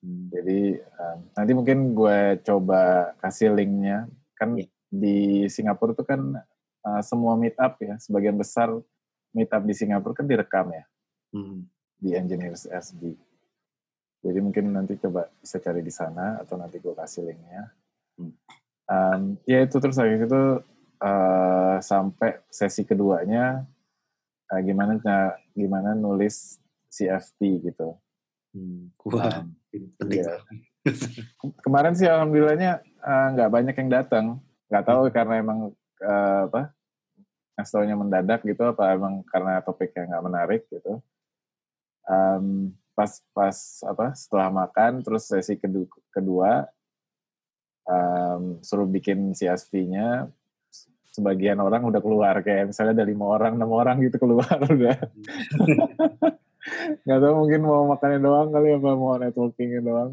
Hmm. 0.00 0.28
Jadi 0.32 0.80
um, 0.80 1.18
nanti 1.32 1.52
mungkin 1.56 1.78
gue 1.96 2.40
coba 2.44 3.12
kasih 3.24 3.56
linknya. 3.56 4.04
Kan 4.36 4.60
yeah. 4.60 4.68
di 4.92 5.48
Singapura 5.48 5.96
tuh 5.96 6.04
kan 6.04 6.20
uh, 6.84 7.02
semua 7.04 7.36
meetup 7.40 7.80
ya, 7.80 7.96
sebagian 7.96 8.36
besar 8.36 8.68
meetup 9.32 9.64
di 9.64 9.74
Singapura 9.76 10.12
kan 10.12 10.28
direkam 10.28 10.68
ya. 10.72 10.84
Hmm. 11.32 11.64
Di 12.00 12.16
Engineers 12.16 12.68
SB. 12.68 13.16
Jadi 14.20 14.38
mungkin 14.44 14.76
nanti 14.76 15.00
coba 15.00 15.32
bisa 15.40 15.56
cari 15.56 15.80
di 15.80 15.92
sana 15.92 16.40
atau 16.44 16.60
nanti 16.60 16.76
gue 16.76 16.92
kasih 16.92 17.24
linknya. 17.24 17.72
Um, 18.90 19.40
ya 19.48 19.64
itu 19.64 19.80
terus 19.80 19.96
habis 19.96 20.28
itu 20.28 20.42
uh, 21.00 21.76
sampai 21.80 22.44
sesi 22.52 22.84
keduanya 22.84 23.64
uh, 24.52 24.60
gimana 24.60 25.00
gimana 25.56 25.96
nulis 25.96 26.60
CFP 26.90 27.70
gitu. 27.70 27.96
Hmm. 28.50 28.92
Wah, 29.06 29.46
um, 29.46 29.54
penting. 29.72 30.26
Ya. 30.26 30.36
Kemarin 31.64 31.94
sih 31.94 32.08
alhamdulillahnya 32.08 32.82
eh, 32.82 33.26
nggak 33.36 33.48
uh, 33.48 33.52
banyak 33.52 33.74
yang 33.78 33.90
datang. 33.90 34.26
Nggak 34.66 34.84
tahu 34.84 35.02
hmm. 35.06 35.14
karena 35.14 35.34
emang 35.38 35.58
uh, 36.02 36.40
apa 36.50 36.74
ngasih 37.60 37.92
mendadak 37.92 38.40
gitu 38.42 38.64
apa 38.72 38.96
emang 38.96 39.20
karena 39.28 39.60
topiknya 39.60 40.08
nggak 40.16 40.24
menarik 40.24 40.62
gitu. 40.72 40.98
Um, 42.08 42.74
pas 43.00 43.12
pas 43.32 43.56
apa 43.88 44.12
setelah 44.12 44.48
makan 44.52 45.00
terus 45.00 45.24
sesi 45.24 45.56
kedua, 45.56 45.88
kedua 46.12 46.52
um, 47.88 48.60
suruh 48.60 48.84
bikin 48.84 49.32
CSV-nya 49.32 50.28
sebagian 51.10 51.56
orang 51.64 51.80
udah 51.88 52.04
keluar 52.04 52.36
kayak 52.44 52.70
misalnya 52.70 53.00
ada 53.00 53.08
lima 53.08 53.24
orang 53.24 53.56
enam 53.56 53.72
orang 53.72 54.04
gitu 54.04 54.20
keluar 54.20 54.52
udah. 54.76 54.98
Nggak 57.08 57.18
tahu 57.24 57.34
mungkin 57.40 57.60
mau 57.64 57.88
makannya 57.88 58.20
doang 58.20 58.48
kali 58.52 58.68
apa 58.76 58.90
mau 58.92 59.16
networkingnya 59.16 59.80
doang. 59.80 60.12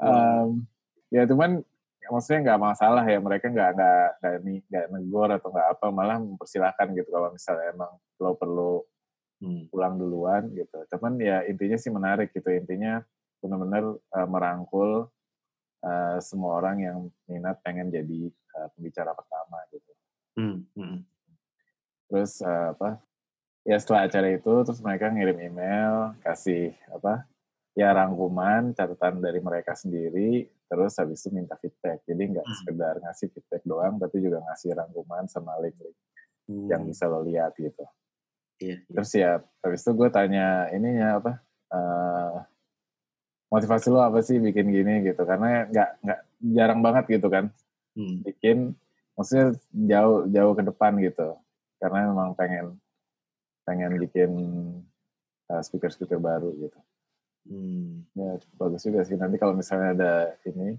Um, 0.00 0.64
ya 1.12 1.28
cuman 1.28 1.60
maksudnya 2.08 2.40
nggak 2.50 2.60
masalah 2.72 3.04
ya 3.04 3.20
mereka 3.20 3.52
nggak 3.52 3.70
nggak 3.76 4.34
nggak 4.72 4.86
negor 4.96 5.28
atau 5.36 5.52
nggak 5.52 5.68
apa 5.76 5.86
malah 5.92 6.16
mempersilahkan 6.16 6.88
gitu 6.96 7.08
kalau 7.12 7.28
misalnya 7.28 7.68
emang 7.76 7.92
lo 8.16 8.32
perlu 8.32 8.80
hmm. 9.42 9.72
pulang 9.72 9.98
duluan 9.98 10.50
gitu 10.54 10.82
cuman 10.94 11.18
ya 11.20 11.44
intinya 11.46 11.78
sih 11.78 11.90
menarik 11.90 12.30
gitu 12.34 12.48
intinya 12.50 13.02
benar-benar 13.38 13.84
uh, 13.94 14.28
merangkul 14.28 15.10
uh, 15.82 16.18
semua 16.18 16.58
orang 16.58 16.76
yang 16.82 16.98
minat 17.30 17.62
pengen 17.62 17.90
jadi 17.90 18.30
uh, 18.58 18.68
pembicara 18.74 19.14
pertama 19.14 19.62
gitu 19.70 19.88
Hmm, 20.38 20.62
hmm. 20.78 20.98
Terus 22.06 22.38
uh, 22.46 22.70
apa? 22.78 23.02
Ya 23.66 23.76
setelah 23.82 24.06
acara 24.06 24.30
itu 24.30 24.54
terus 24.64 24.80
mereka 24.80 25.10
ngirim 25.10 25.38
email, 25.42 26.14
kasih 26.22 26.78
apa? 26.94 27.26
Ya 27.74 27.90
rangkuman, 27.90 28.72
catatan 28.72 29.18
dari 29.18 29.42
mereka 29.42 29.74
sendiri, 29.74 30.46
terus 30.70 30.94
habis 30.96 31.20
itu 31.20 31.34
minta 31.34 31.58
feedback. 31.58 32.06
Jadi 32.06 32.38
nggak 32.38 32.46
hmm. 32.46 32.56
sekedar 32.62 32.94
ngasih 33.02 33.28
feedback 33.34 33.62
doang, 33.66 33.98
tapi 33.98 34.16
juga 34.22 34.38
ngasih 34.46 34.78
rangkuman 34.78 35.26
sama 35.26 35.58
link-link 35.58 35.98
hmm. 36.46 36.70
yang 36.70 36.86
bisa 36.86 37.10
lo 37.10 37.20
lihat 37.26 37.52
gitu. 37.58 37.84
Iya, 38.58 38.76
iya. 38.82 38.94
Terus 38.94 39.10
ya 39.14 39.30
habis 39.62 39.80
itu 39.82 39.90
gue 39.94 40.08
tanya 40.10 40.70
ininya 40.74 41.22
apa? 41.22 41.32
Uh, 41.68 42.36
motivasi 43.48 43.88
lo 43.88 44.02
apa 44.02 44.20
sih 44.20 44.38
bikin 44.42 44.70
gini 44.70 45.08
gitu? 45.08 45.22
Karena 45.22 45.66
nggak 45.66 45.90
nggak 46.02 46.20
jarang 46.38 46.80
banget 46.82 47.18
gitu 47.18 47.26
kan 47.26 47.50
hmm. 47.98 48.22
bikin 48.22 48.78
maksudnya 49.18 49.58
jauh 49.74 50.30
jauh 50.30 50.52
ke 50.54 50.62
depan 50.62 50.92
gitu 51.02 51.34
karena 51.82 52.10
memang 52.14 52.38
pengen 52.38 52.78
pengen 53.66 53.98
bikin 53.98 54.30
uh, 55.50 55.62
speaker 55.66 55.90
speaker 55.90 56.22
baru 56.22 56.54
gitu 56.54 56.80
hmm. 57.50 58.06
ya 58.14 58.38
bagus 58.54 58.86
juga 58.86 59.02
sih 59.02 59.18
nanti 59.18 59.36
kalau 59.36 59.58
misalnya 59.58 59.98
ada 59.98 60.12
ini 60.46 60.78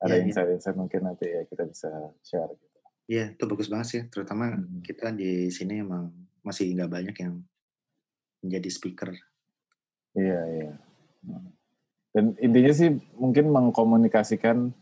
ada 0.00 0.16
ya, 0.16 0.24
insight-insight 0.24 0.76
ya. 0.76 0.80
mungkin 0.80 1.00
nanti 1.08 1.26
ya 1.28 1.42
kita 1.48 1.64
bisa 1.64 1.90
share 2.20 2.52
gitu 2.52 2.78
iya 3.08 3.32
itu 3.32 3.44
bagus 3.48 3.72
banget 3.72 3.86
sih 3.88 4.02
terutama 4.12 4.60
hmm. 4.60 4.84
kita 4.84 5.16
di 5.16 5.48
sini 5.48 5.80
emang 5.80 6.12
masih 6.42 6.72
nggak 6.76 6.90
banyak 6.90 7.16
yang 7.20 7.34
menjadi 8.40 8.68
speaker 8.72 9.10
iya 10.16 10.40
iya 10.56 10.72
dan 12.10 12.34
intinya 12.42 12.72
sih 12.74 12.90
mungkin 13.14 13.54
mengkomunikasikan 13.54 14.74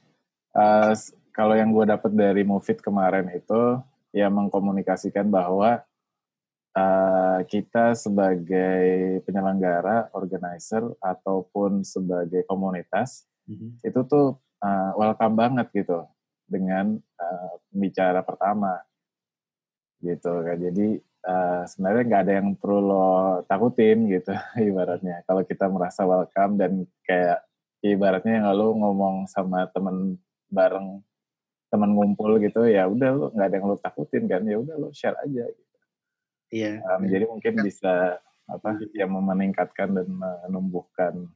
uh, 0.57 0.93
kalau 1.37 1.55
yang 1.55 1.71
gue 1.71 1.85
dapat 1.87 2.11
dari 2.17 2.43
Mufid 2.43 2.81
kemarin 2.81 3.29
itu 3.31 3.79
ya 4.11 4.33
mengkomunikasikan 4.33 5.29
bahwa 5.29 5.85
uh, 6.75 7.41
kita 7.47 7.95
sebagai 7.95 9.21
penyelenggara, 9.23 10.11
organizer 10.17 10.83
ataupun 10.99 11.85
sebagai 11.85 12.43
komunitas 12.49 13.29
mm-hmm. 13.47 13.87
itu 13.87 14.01
tuh 14.09 14.41
uh, 14.65 14.91
welcome 14.97 15.37
banget 15.39 15.71
gitu 15.71 16.09
dengan 16.49 16.97
uh, 16.99 17.53
bicara 17.71 18.25
pertama 18.25 18.81
gitu 20.01 20.33
kan. 20.43 20.59
Jadi 20.59 20.99
uh, 21.29 21.63
sebenarnya 21.69 22.03
nggak 22.09 22.23
ada 22.25 22.33
yang 22.41 22.49
perlu 22.57 22.81
lo 22.81 23.09
takutin 23.45 24.09
gitu 24.09 24.33
ibaratnya. 24.69 25.23
Kalau 25.29 25.45
kita 25.45 25.69
merasa 25.69 26.09
welcome 26.09 26.57
dan 26.57 26.73
kayak 27.05 27.45
ibaratnya 27.85 28.41
yang 28.43 28.49
lo 28.57 28.73
ngomong 28.75 29.29
sama 29.29 29.69
temen 29.71 30.17
bareng 30.49 31.05
teman 31.69 31.93
ngumpul 31.93 32.41
gitu 32.41 32.65
ya 32.65 32.89
udah 32.89 33.11
lo 33.13 33.27
nggak 33.37 33.49
ada 33.53 33.57
yang 33.61 33.67
lo 33.69 33.77
takutin 33.77 34.25
kan 34.25 34.41
ya 34.49 34.57
udah 34.57 34.75
lo 34.81 34.89
share 34.97 35.21
aja 35.21 35.45
gitu. 35.45 35.77
Iya. 36.49 36.81
Um, 36.81 37.05
jadi 37.05 37.25
mungkin 37.29 37.55
kan. 37.61 37.65
bisa 37.65 37.95
apa 38.49 38.81
ya 38.97 39.05
meningkatkan 39.05 39.93
dan 39.93 40.09
menumbuhkan 40.09 41.29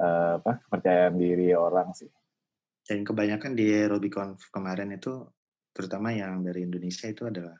uh, 0.00 0.40
apa 0.40 0.64
kepercayaan 0.64 1.20
diri 1.20 1.52
orang 1.52 1.92
sih. 1.92 2.08
Dan 2.82 3.04
kebanyakan 3.04 3.52
di 3.54 3.68
Rubicon 3.86 4.34
kemarin 4.50 4.90
itu 4.96 5.28
terutama 5.76 6.10
yang 6.10 6.40
dari 6.42 6.64
Indonesia 6.66 7.06
itu 7.06 7.28
adalah 7.28 7.54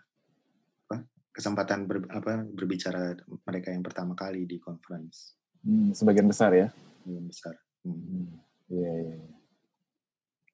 kesempatan 1.33 1.89
ber, 1.89 2.05
apa 2.13 2.45
berbicara 2.45 3.17
mereka 3.49 3.73
yang 3.73 3.83
pertama 3.83 4.13
kali 4.13 4.45
di 4.45 4.61
conference. 4.61 5.35
Hmm, 5.65 5.97
sebagian 5.97 6.29
besar 6.29 6.53
ya. 6.53 6.69
Sebagian 7.03 7.27
besar. 7.27 7.55
Hmm. 7.83 8.37
Iya, 8.69 8.93
iya. 8.93 9.15
iya. 9.19 9.33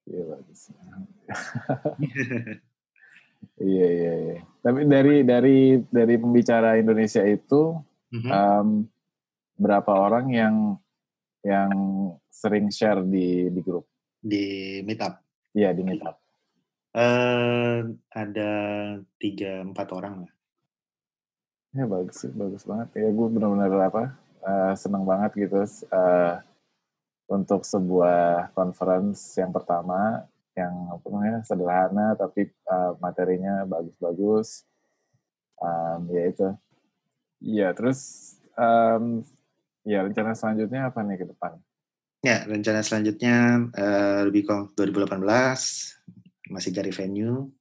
Iya 0.08 0.22
bagus. 0.24 0.60
iya 3.68 3.88
iya 3.92 4.12
iya. 4.24 4.38
Tapi 4.64 4.80
dari 4.88 5.16
dari 5.20 5.58
dari 5.84 6.14
pembicara 6.16 6.80
Indonesia 6.80 7.20
itu 7.28 7.76
mm-hmm. 8.16 8.30
um, 8.32 8.68
berapa 9.60 9.92
orang 9.92 10.26
yang 10.32 10.56
yang 11.44 11.72
sering 12.32 12.72
share 12.72 13.04
di 13.04 13.52
di 13.52 13.60
grup? 13.60 13.84
Di 14.16 14.80
meetup. 14.82 15.20
Iya 15.52 15.76
di 15.76 15.82
meetup. 15.84 16.16
Uh, 16.96 17.94
ada 18.08 18.50
tiga 19.20 19.60
empat 19.60 19.92
orang 19.92 20.24
lah. 20.24 20.32
Ya 21.76 21.84
bagus 21.84 22.24
bagus 22.32 22.62
banget. 22.64 22.88
Ya 22.96 23.08
gue 23.12 23.28
benar-benar 23.28 23.92
apa 23.92 24.04
uh, 24.40 24.72
senang 24.72 25.04
banget 25.04 25.36
gitu 25.36 25.60
uh, 25.92 26.40
untuk 27.28 27.60
sebuah 27.68 28.52
conference 28.56 29.36
yang 29.36 29.52
pertama 29.52 30.24
yang 30.56 30.74
apa 30.90 31.06
namanya 31.12 31.38
sederhana 31.44 32.16
tapi 32.16 32.48
uh, 32.66 32.96
materinya 32.98 33.68
bagus-bagus. 33.68 34.64
Um, 35.60 36.08
ya 36.08 36.22
itu. 36.30 36.48
Iya 37.38 37.68
terus 37.76 38.34
um, 38.56 39.22
ya 39.84 40.02
rencana 40.02 40.32
selanjutnya 40.32 40.88
apa 40.88 41.04
nih 41.04 41.20
ke 41.20 41.26
depan? 41.28 41.52
Ya 42.24 42.48
rencana 42.48 42.80
selanjutnya 42.82 43.68
uh, 43.76 44.20
lebih 44.26 44.48
ke 44.48 44.56
2018 44.74 45.20
masih 46.48 46.70
cari 46.72 46.90
venue 46.90 47.52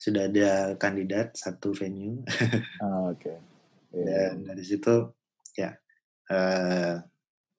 sudah 0.00 0.32
ada 0.32 0.80
kandidat 0.80 1.36
satu 1.36 1.76
venue. 1.76 2.24
Oke. 3.12 3.20
Okay. 3.20 3.36
yeah. 4.00 4.32
dan 4.32 4.48
dari 4.48 4.64
situ 4.64 5.12
ya 5.58 5.76
uh, 6.32 7.04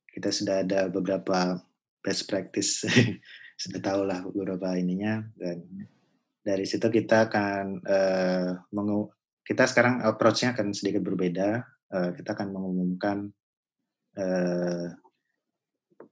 kita 0.09 0.29
sudah 0.33 0.65
ada 0.65 0.89
beberapa 0.89 1.61
best 2.01 2.25
practice. 2.25 2.83
Sudah 3.61 3.77
tahu 3.77 4.09
lah 4.09 4.25
beberapa 4.25 4.73
ininya. 4.73 5.21
Dan 5.37 5.85
dari 6.41 6.65
situ 6.65 6.89
kita 6.89 7.29
akan 7.29 7.85
uh, 7.85 8.57
mengu 8.73 9.13
kita 9.45 9.69
sekarang 9.69 10.01
approach-nya 10.01 10.57
akan 10.57 10.73
sedikit 10.73 11.05
berbeda. 11.05 11.61
Uh, 11.93 12.09
kita 12.17 12.33
akan 12.33 12.49
mengumumkan 12.57 13.29
uh, 14.17 14.89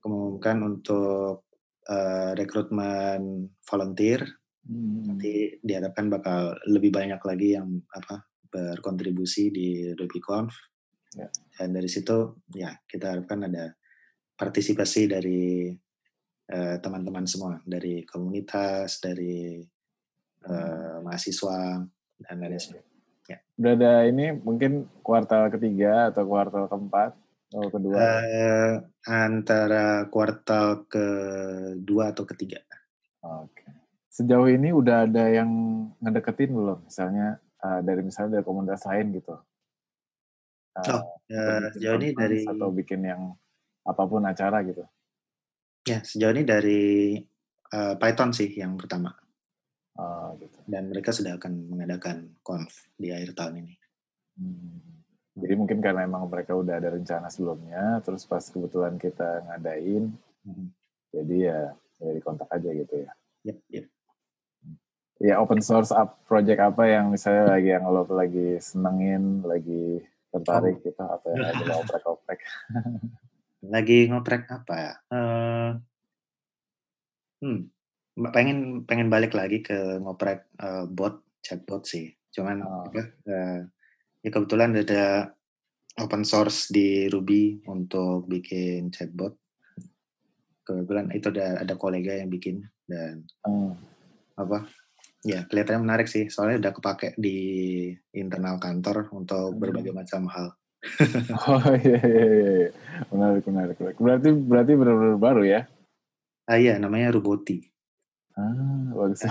mengumumkan 0.06 0.56
untuk 0.62 1.50
uh, 1.90 2.30
rekrutmen 2.38 3.50
volunteer 3.66 4.39
hmm. 4.66 5.00
nanti 5.06 5.60
diharapkan 5.62 6.10
bakal 6.10 6.56
lebih 6.68 6.90
banyak 6.90 7.20
lagi 7.22 7.56
yang 7.56 7.80
apa 7.94 8.26
berkontribusi 8.50 9.54
di 9.54 9.94
RubyConf 9.94 10.50
ya. 11.14 11.30
dan 11.56 11.68
dari 11.70 11.86
situ 11.86 12.42
ya 12.50 12.74
kita 12.84 13.14
harapkan 13.14 13.46
ada 13.46 13.72
partisipasi 14.34 15.06
dari 15.06 15.70
teman-teman 16.82 17.22
uh, 17.22 17.30
semua 17.30 17.54
dari 17.62 18.02
komunitas, 18.02 18.98
dari 18.98 19.62
uh, 20.50 20.98
mahasiswa 21.04 21.78
dan 22.18 22.36
lain 22.42 22.58
sebagainya. 22.58 22.88
Ya. 23.30 23.38
Udah 23.54 23.72
ada 23.78 23.92
ini 24.10 24.34
mungkin 24.34 24.90
kuartal 25.06 25.54
ketiga 25.54 26.10
atau 26.10 26.26
kuartal 26.26 26.66
keempat 26.66 27.14
atau 27.54 27.70
kedua? 27.70 27.98
Uh, 27.98 28.72
antara 29.06 30.10
kuartal 30.10 30.90
kedua 30.90 32.10
atau 32.10 32.26
ketiga. 32.26 32.58
Oke. 33.22 33.62
Okay. 33.62 33.79
Sejauh 34.10 34.50
ini 34.50 34.74
udah 34.74 35.06
ada 35.06 35.30
yang 35.30 35.50
ngedeketin 36.02 36.50
belum? 36.50 36.82
Misalnya 36.82 37.38
uh, 37.62 37.78
dari 37.78 38.02
misalnya 38.02 38.42
dari 38.42 38.44
komunitas 38.44 38.82
lain 38.90 39.06
gitu. 39.14 39.38
Uh, 40.74 40.98
oh, 40.98 41.02
uh, 41.30 41.70
sejauh 41.70 41.98
ini 42.02 42.10
dari 42.18 42.42
atau 42.42 42.68
bikin 42.74 43.06
yang 43.06 43.22
apa 43.86 44.02
pun 44.10 44.26
acara 44.26 44.66
gitu. 44.66 44.82
Ya, 45.86 46.02
sejauh 46.02 46.34
ini 46.34 46.42
dari 46.42 46.82
uh, 47.70 47.94
Python 47.94 48.34
sih 48.34 48.50
yang 48.50 48.74
pertama. 48.74 49.14
Oh, 49.94 50.34
gitu. 50.42 50.58
Dan 50.66 50.90
mereka 50.90 51.14
sudah 51.14 51.38
akan 51.38 51.70
mengadakan 51.70 52.34
conf 52.42 52.90
di 52.98 53.14
akhir 53.14 53.38
tahun 53.38 53.62
ini. 53.62 53.74
Hmm. 54.42 55.06
Jadi 55.38 55.54
mungkin 55.54 55.78
karena 55.78 56.02
emang 56.02 56.26
mereka 56.26 56.58
udah 56.58 56.82
ada 56.82 56.98
rencana 56.98 57.30
sebelumnya, 57.30 58.02
terus 58.02 58.26
pas 58.26 58.42
kebetulan 58.42 58.98
kita 58.98 59.46
ngadain, 59.46 60.10
hmm. 60.42 60.66
jadi 61.14 61.36
ya 61.38 61.58
dari 62.02 62.18
kontak 62.18 62.50
aja 62.50 62.70
gitu 62.74 62.94
ya. 63.06 63.10
Yep, 63.46 63.58
yep 63.70 63.86
ya 65.20 65.36
open 65.36 65.60
source 65.60 65.92
up 65.92 66.24
project 66.24 66.64
apa 66.64 66.88
yang 66.88 67.12
misalnya 67.12 67.52
lagi 67.52 67.68
yang 67.76 67.84
lo 67.84 68.08
lagi 68.08 68.56
senengin, 68.56 69.44
lagi 69.44 70.00
tertarik 70.32 70.80
oh. 70.80 70.84
gitu 70.88 71.02
atau 71.04 71.28
yang 71.36 71.44
lagi 71.44 71.62
lo 71.68 71.74
oprek-oprek? 71.84 72.40
lagi 73.60 73.98
ngoprek 74.08 74.48
apa 74.48 74.74
ya? 74.80 74.92
Uh, 75.12 75.70
hmm, 77.44 77.60
pengen 78.32 78.88
pengen 78.88 79.12
balik 79.12 79.36
lagi 79.36 79.60
ke 79.60 80.00
ngoprek 80.00 80.48
uh, 80.56 80.88
bot 80.88 81.20
chatbot 81.44 81.84
sih. 81.84 82.08
Cuman 82.32 82.64
oh. 82.64 82.88
apa, 82.88 83.04
uh, 83.28 83.60
ya 84.24 84.28
kebetulan 84.32 84.72
ada 84.72 85.36
open 86.00 86.24
source 86.24 86.72
di 86.72 87.12
Ruby 87.12 87.60
untuk 87.68 88.24
bikin 88.24 88.88
chatbot. 88.88 89.36
Kebetulan 90.64 91.12
itu 91.12 91.28
ada 91.28 91.60
ada 91.60 91.74
kolega 91.76 92.16
yang 92.16 92.32
bikin 92.32 92.64
dan 92.88 93.28
hmm. 93.44 93.76
apa 94.40 94.64
Ya, 95.20 95.44
kelihatannya 95.44 95.84
menarik 95.84 96.08
sih. 96.08 96.32
Soalnya 96.32 96.68
udah 96.68 96.72
kepake 96.72 97.08
di 97.20 97.36
internal 98.16 98.56
kantor 98.56 99.12
untuk 99.12 99.52
hmm. 99.52 99.60
berbagai 99.60 99.92
macam 99.92 100.24
hal. 100.32 100.56
oh 101.44 101.60
iya, 101.76 102.00
iya 102.00 102.24
iya 102.24 102.50
iya, 102.56 102.70
menarik 103.12 103.44
menarik. 103.44 103.76
Berarti 104.00 104.32
berarti 104.32 104.72
benar-benar 104.72 105.18
baru 105.20 105.42
ya? 105.44 105.60
Ah 106.48 106.56
iya, 106.56 106.80
namanya 106.80 107.12
Roboti. 107.12 107.60
Ah, 108.32 108.88
bagus. 108.96 109.28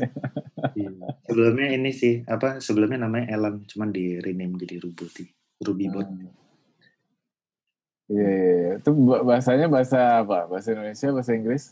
iya. 0.80 0.90
Sebelumnya 1.28 1.68
ini 1.76 1.90
sih 1.92 2.24
apa? 2.24 2.64
Sebelumnya 2.64 3.04
namanya 3.04 3.28
Ellen, 3.28 3.68
cuman 3.68 3.92
di 3.92 4.16
rename 4.24 4.56
jadi 4.56 4.80
Roboti, 4.80 5.28
Ruby 5.60 5.86
Bot. 5.92 6.08
Ah. 6.08 6.32
Iya, 8.10 8.26
iya, 8.26 8.54
iya. 8.56 8.72
Itu 8.80 8.90
bahasanya 9.04 9.68
bahasa 9.68 10.24
apa? 10.24 10.48
Bahasa 10.48 10.72
Indonesia, 10.72 11.08
bahasa 11.12 11.32
Inggris? 11.36 11.64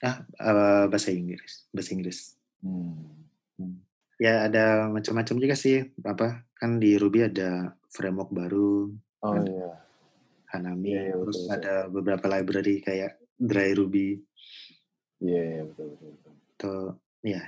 Ah, 0.00 0.22
uh, 0.38 0.84
bahasa 0.86 1.10
Inggris, 1.10 1.66
bahasa 1.74 1.90
Inggris. 1.92 2.39
Hmm. 2.64 3.80
Ya 4.20 4.44
ada 4.44 4.88
macam-macam 4.92 5.36
juga 5.40 5.56
sih. 5.56 5.88
Apa 6.04 6.44
kan 6.56 6.76
di 6.76 7.00
Ruby 7.00 7.24
ada 7.24 7.72
framework 7.88 8.30
baru. 8.32 8.92
Oh 9.24 9.32
ada 9.32 9.48
iya. 9.48 9.70
Hanami. 10.52 10.92
Yeah, 10.92 11.04
yeah, 11.14 11.16
terus 11.24 11.40
betul, 11.46 11.56
ada 11.56 11.74
beberapa 11.88 12.26
library 12.28 12.84
kayak 12.84 13.16
Dry 13.40 13.72
Ruby. 13.72 14.20
Iya 15.24 15.32
yeah, 15.32 15.46
yeah, 15.56 15.64
betul 15.72 15.86
betul. 15.96 16.10
betul. 16.12 16.32
Tuh 16.60 16.86
ya 17.24 17.42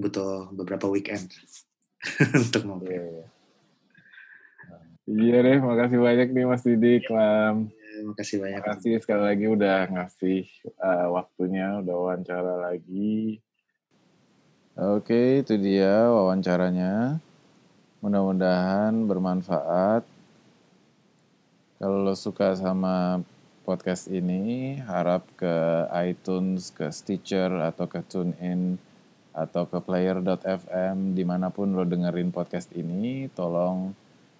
butuh 0.00 0.48
beberapa 0.56 0.88
weekend 0.88 1.28
untuk 2.48 2.64
mau. 2.64 2.80
Iya, 2.80 2.96
yeah, 2.96 3.08
yeah. 3.20 3.28
Iya 5.10 5.36
deh, 5.42 5.58
makasih 5.58 5.98
banyak 5.98 6.28
nih 6.30 6.44
Mas 6.46 6.62
Didik, 6.62 7.10
Lam. 7.10 7.66
Ya, 7.66 7.98
makasih 8.06 8.36
banyak. 8.38 8.62
Makasih 8.62 8.92
sekali 9.02 9.22
lagi 9.26 9.46
udah 9.50 9.78
ngasih 9.90 10.46
uh, 10.78 11.06
waktunya, 11.10 11.82
udah 11.82 11.94
wawancara 11.98 12.54
lagi. 12.70 13.42
Oke, 14.80 15.44
itu 15.44 15.60
dia 15.60 16.08
wawancaranya. 16.08 17.20
Mudah-mudahan 18.00 18.96
bermanfaat. 19.04 20.08
Kalau 21.76 22.00
lo 22.00 22.16
suka 22.16 22.56
sama 22.56 23.20
podcast 23.68 24.08
ini, 24.08 24.80
harap 24.88 25.28
ke 25.36 25.84
iTunes, 26.00 26.72
ke 26.72 26.88
Stitcher, 26.96 27.52
atau 27.60 27.92
ke 27.92 28.00
TuneIn, 28.00 28.80
atau 29.36 29.68
ke 29.68 29.84
player.fm, 29.84 31.12
di 31.12 31.28
mana 31.28 31.52
pun 31.52 31.76
lo 31.76 31.84
dengerin 31.84 32.32
podcast 32.32 32.72
ini, 32.72 33.28
tolong 33.36 33.92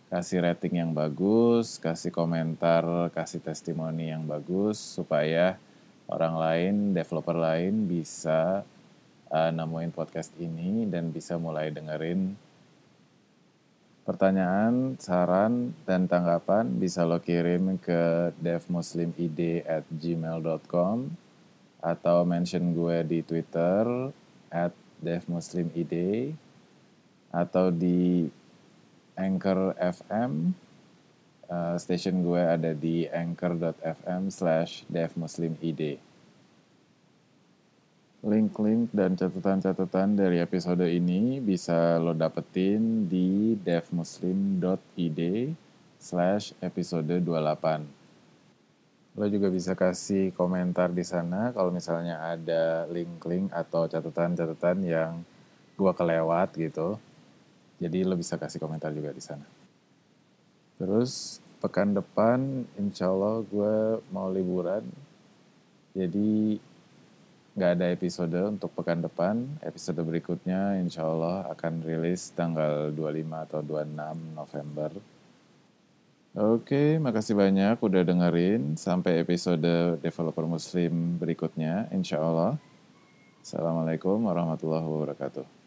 kasih 0.09 0.41
rating 0.41 0.81
yang 0.81 0.97
bagus, 0.97 1.77
kasih 1.77 2.17
komentar, 2.17 3.13
kasih 3.13 3.45
testimoni 3.45 4.09
yang 4.09 4.25
bagus, 4.25 4.81
supaya 4.81 5.61
orang 6.09 6.35
lain, 6.41 6.75
developer 6.97 7.37
lain 7.37 7.85
bisa 7.85 8.65
uh, 9.31 9.51
nemuin 9.55 9.95
podcast 9.95 10.35
ini 10.37 10.85
dan 10.91 11.15
bisa 11.15 11.39
mulai 11.39 11.71
dengerin. 11.71 12.35
Pertanyaan, 14.05 14.99
saran, 14.99 15.71
dan 15.87 16.11
tanggapan 16.11 16.67
bisa 16.77 17.07
lo 17.07 17.23
kirim 17.23 17.79
ke 17.79 18.35
devmuslimid 18.43 19.63
at 19.65 19.87
gmail.com 19.87 20.99
atau 21.81 22.17
mention 22.27 22.75
gue 22.75 22.97
di 23.07 23.19
Twitter 23.23 24.11
at 24.51 24.75
devmuslimid 24.99 25.95
atau 27.31 27.71
di 27.71 28.27
Anchor 29.15 29.79
FM 29.79 30.59
uh, 31.51 31.77
station 31.77 32.23
gue 32.23 32.41
ada 32.41 32.73
di 32.73 33.05
anchor.fm 33.11 34.31
slash 34.31 34.87
devmuslimid 34.87 36.10
Link-link 38.21 38.93
dan 38.93 39.17
catatan-catatan 39.17 40.13
dari 40.13 40.45
episode 40.45 40.85
ini 40.85 41.41
bisa 41.41 41.97
lo 41.97 42.13
dapetin 42.13 43.09
di 43.09 43.57
devmuslim.id 43.57 45.21
slash 45.97 46.53
episode 46.61 47.09
28. 47.09 49.17
Lo 49.17 49.25
juga 49.25 49.49
bisa 49.49 49.73
kasih 49.73 50.37
komentar 50.37 50.93
di 50.93 51.01
sana 51.01 51.49
kalau 51.57 51.73
misalnya 51.73 52.21
ada 52.21 52.85
link-link 52.93 53.57
atau 53.57 53.89
catatan-catatan 53.89 54.85
yang 54.85 55.25
gua 55.81 55.97
kelewat 55.97 56.61
gitu. 56.61 57.01
Jadi 57.81 58.05
lo 58.05 58.21
bisa 58.21 58.37
kasih 58.37 58.61
komentar 58.61 58.93
juga 58.93 59.17
di 59.17 59.25
sana. 59.25 59.49
Terus 60.77 61.41
pekan 61.65 61.97
depan 61.97 62.69
insya 62.77 63.09
Allah 63.09 63.41
gue 63.49 64.05
mau 64.13 64.29
liburan. 64.29 64.85
Jadi 65.97 66.61
nggak 67.61 67.77
ada 67.77 67.93
episode 67.93 68.41
untuk 68.49 68.73
pekan 68.73 69.05
depan. 69.05 69.45
Episode 69.61 70.01
berikutnya 70.01 70.81
insya 70.81 71.05
Allah 71.05 71.45
akan 71.53 71.85
rilis 71.85 72.33
tanggal 72.33 72.89
25 72.89 73.45
atau 73.45 73.61
26 73.61 74.33
November. 74.33 74.91
Oke, 76.41 76.97
makasih 76.97 77.37
banyak 77.37 77.77
udah 77.77 78.01
dengerin. 78.01 78.81
Sampai 78.81 79.21
episode 79.21 80.01
Developer 80.01 80.49
Muslim 80.49 81.21
berikutnya, 81.21 81.85
insya 81.93 82.25
Allah. 82.25 82.57
Assalamualaikum 83.45 84.25
warahmatullahi 84.25 84.87
wabarakatuh. 84.89 85.60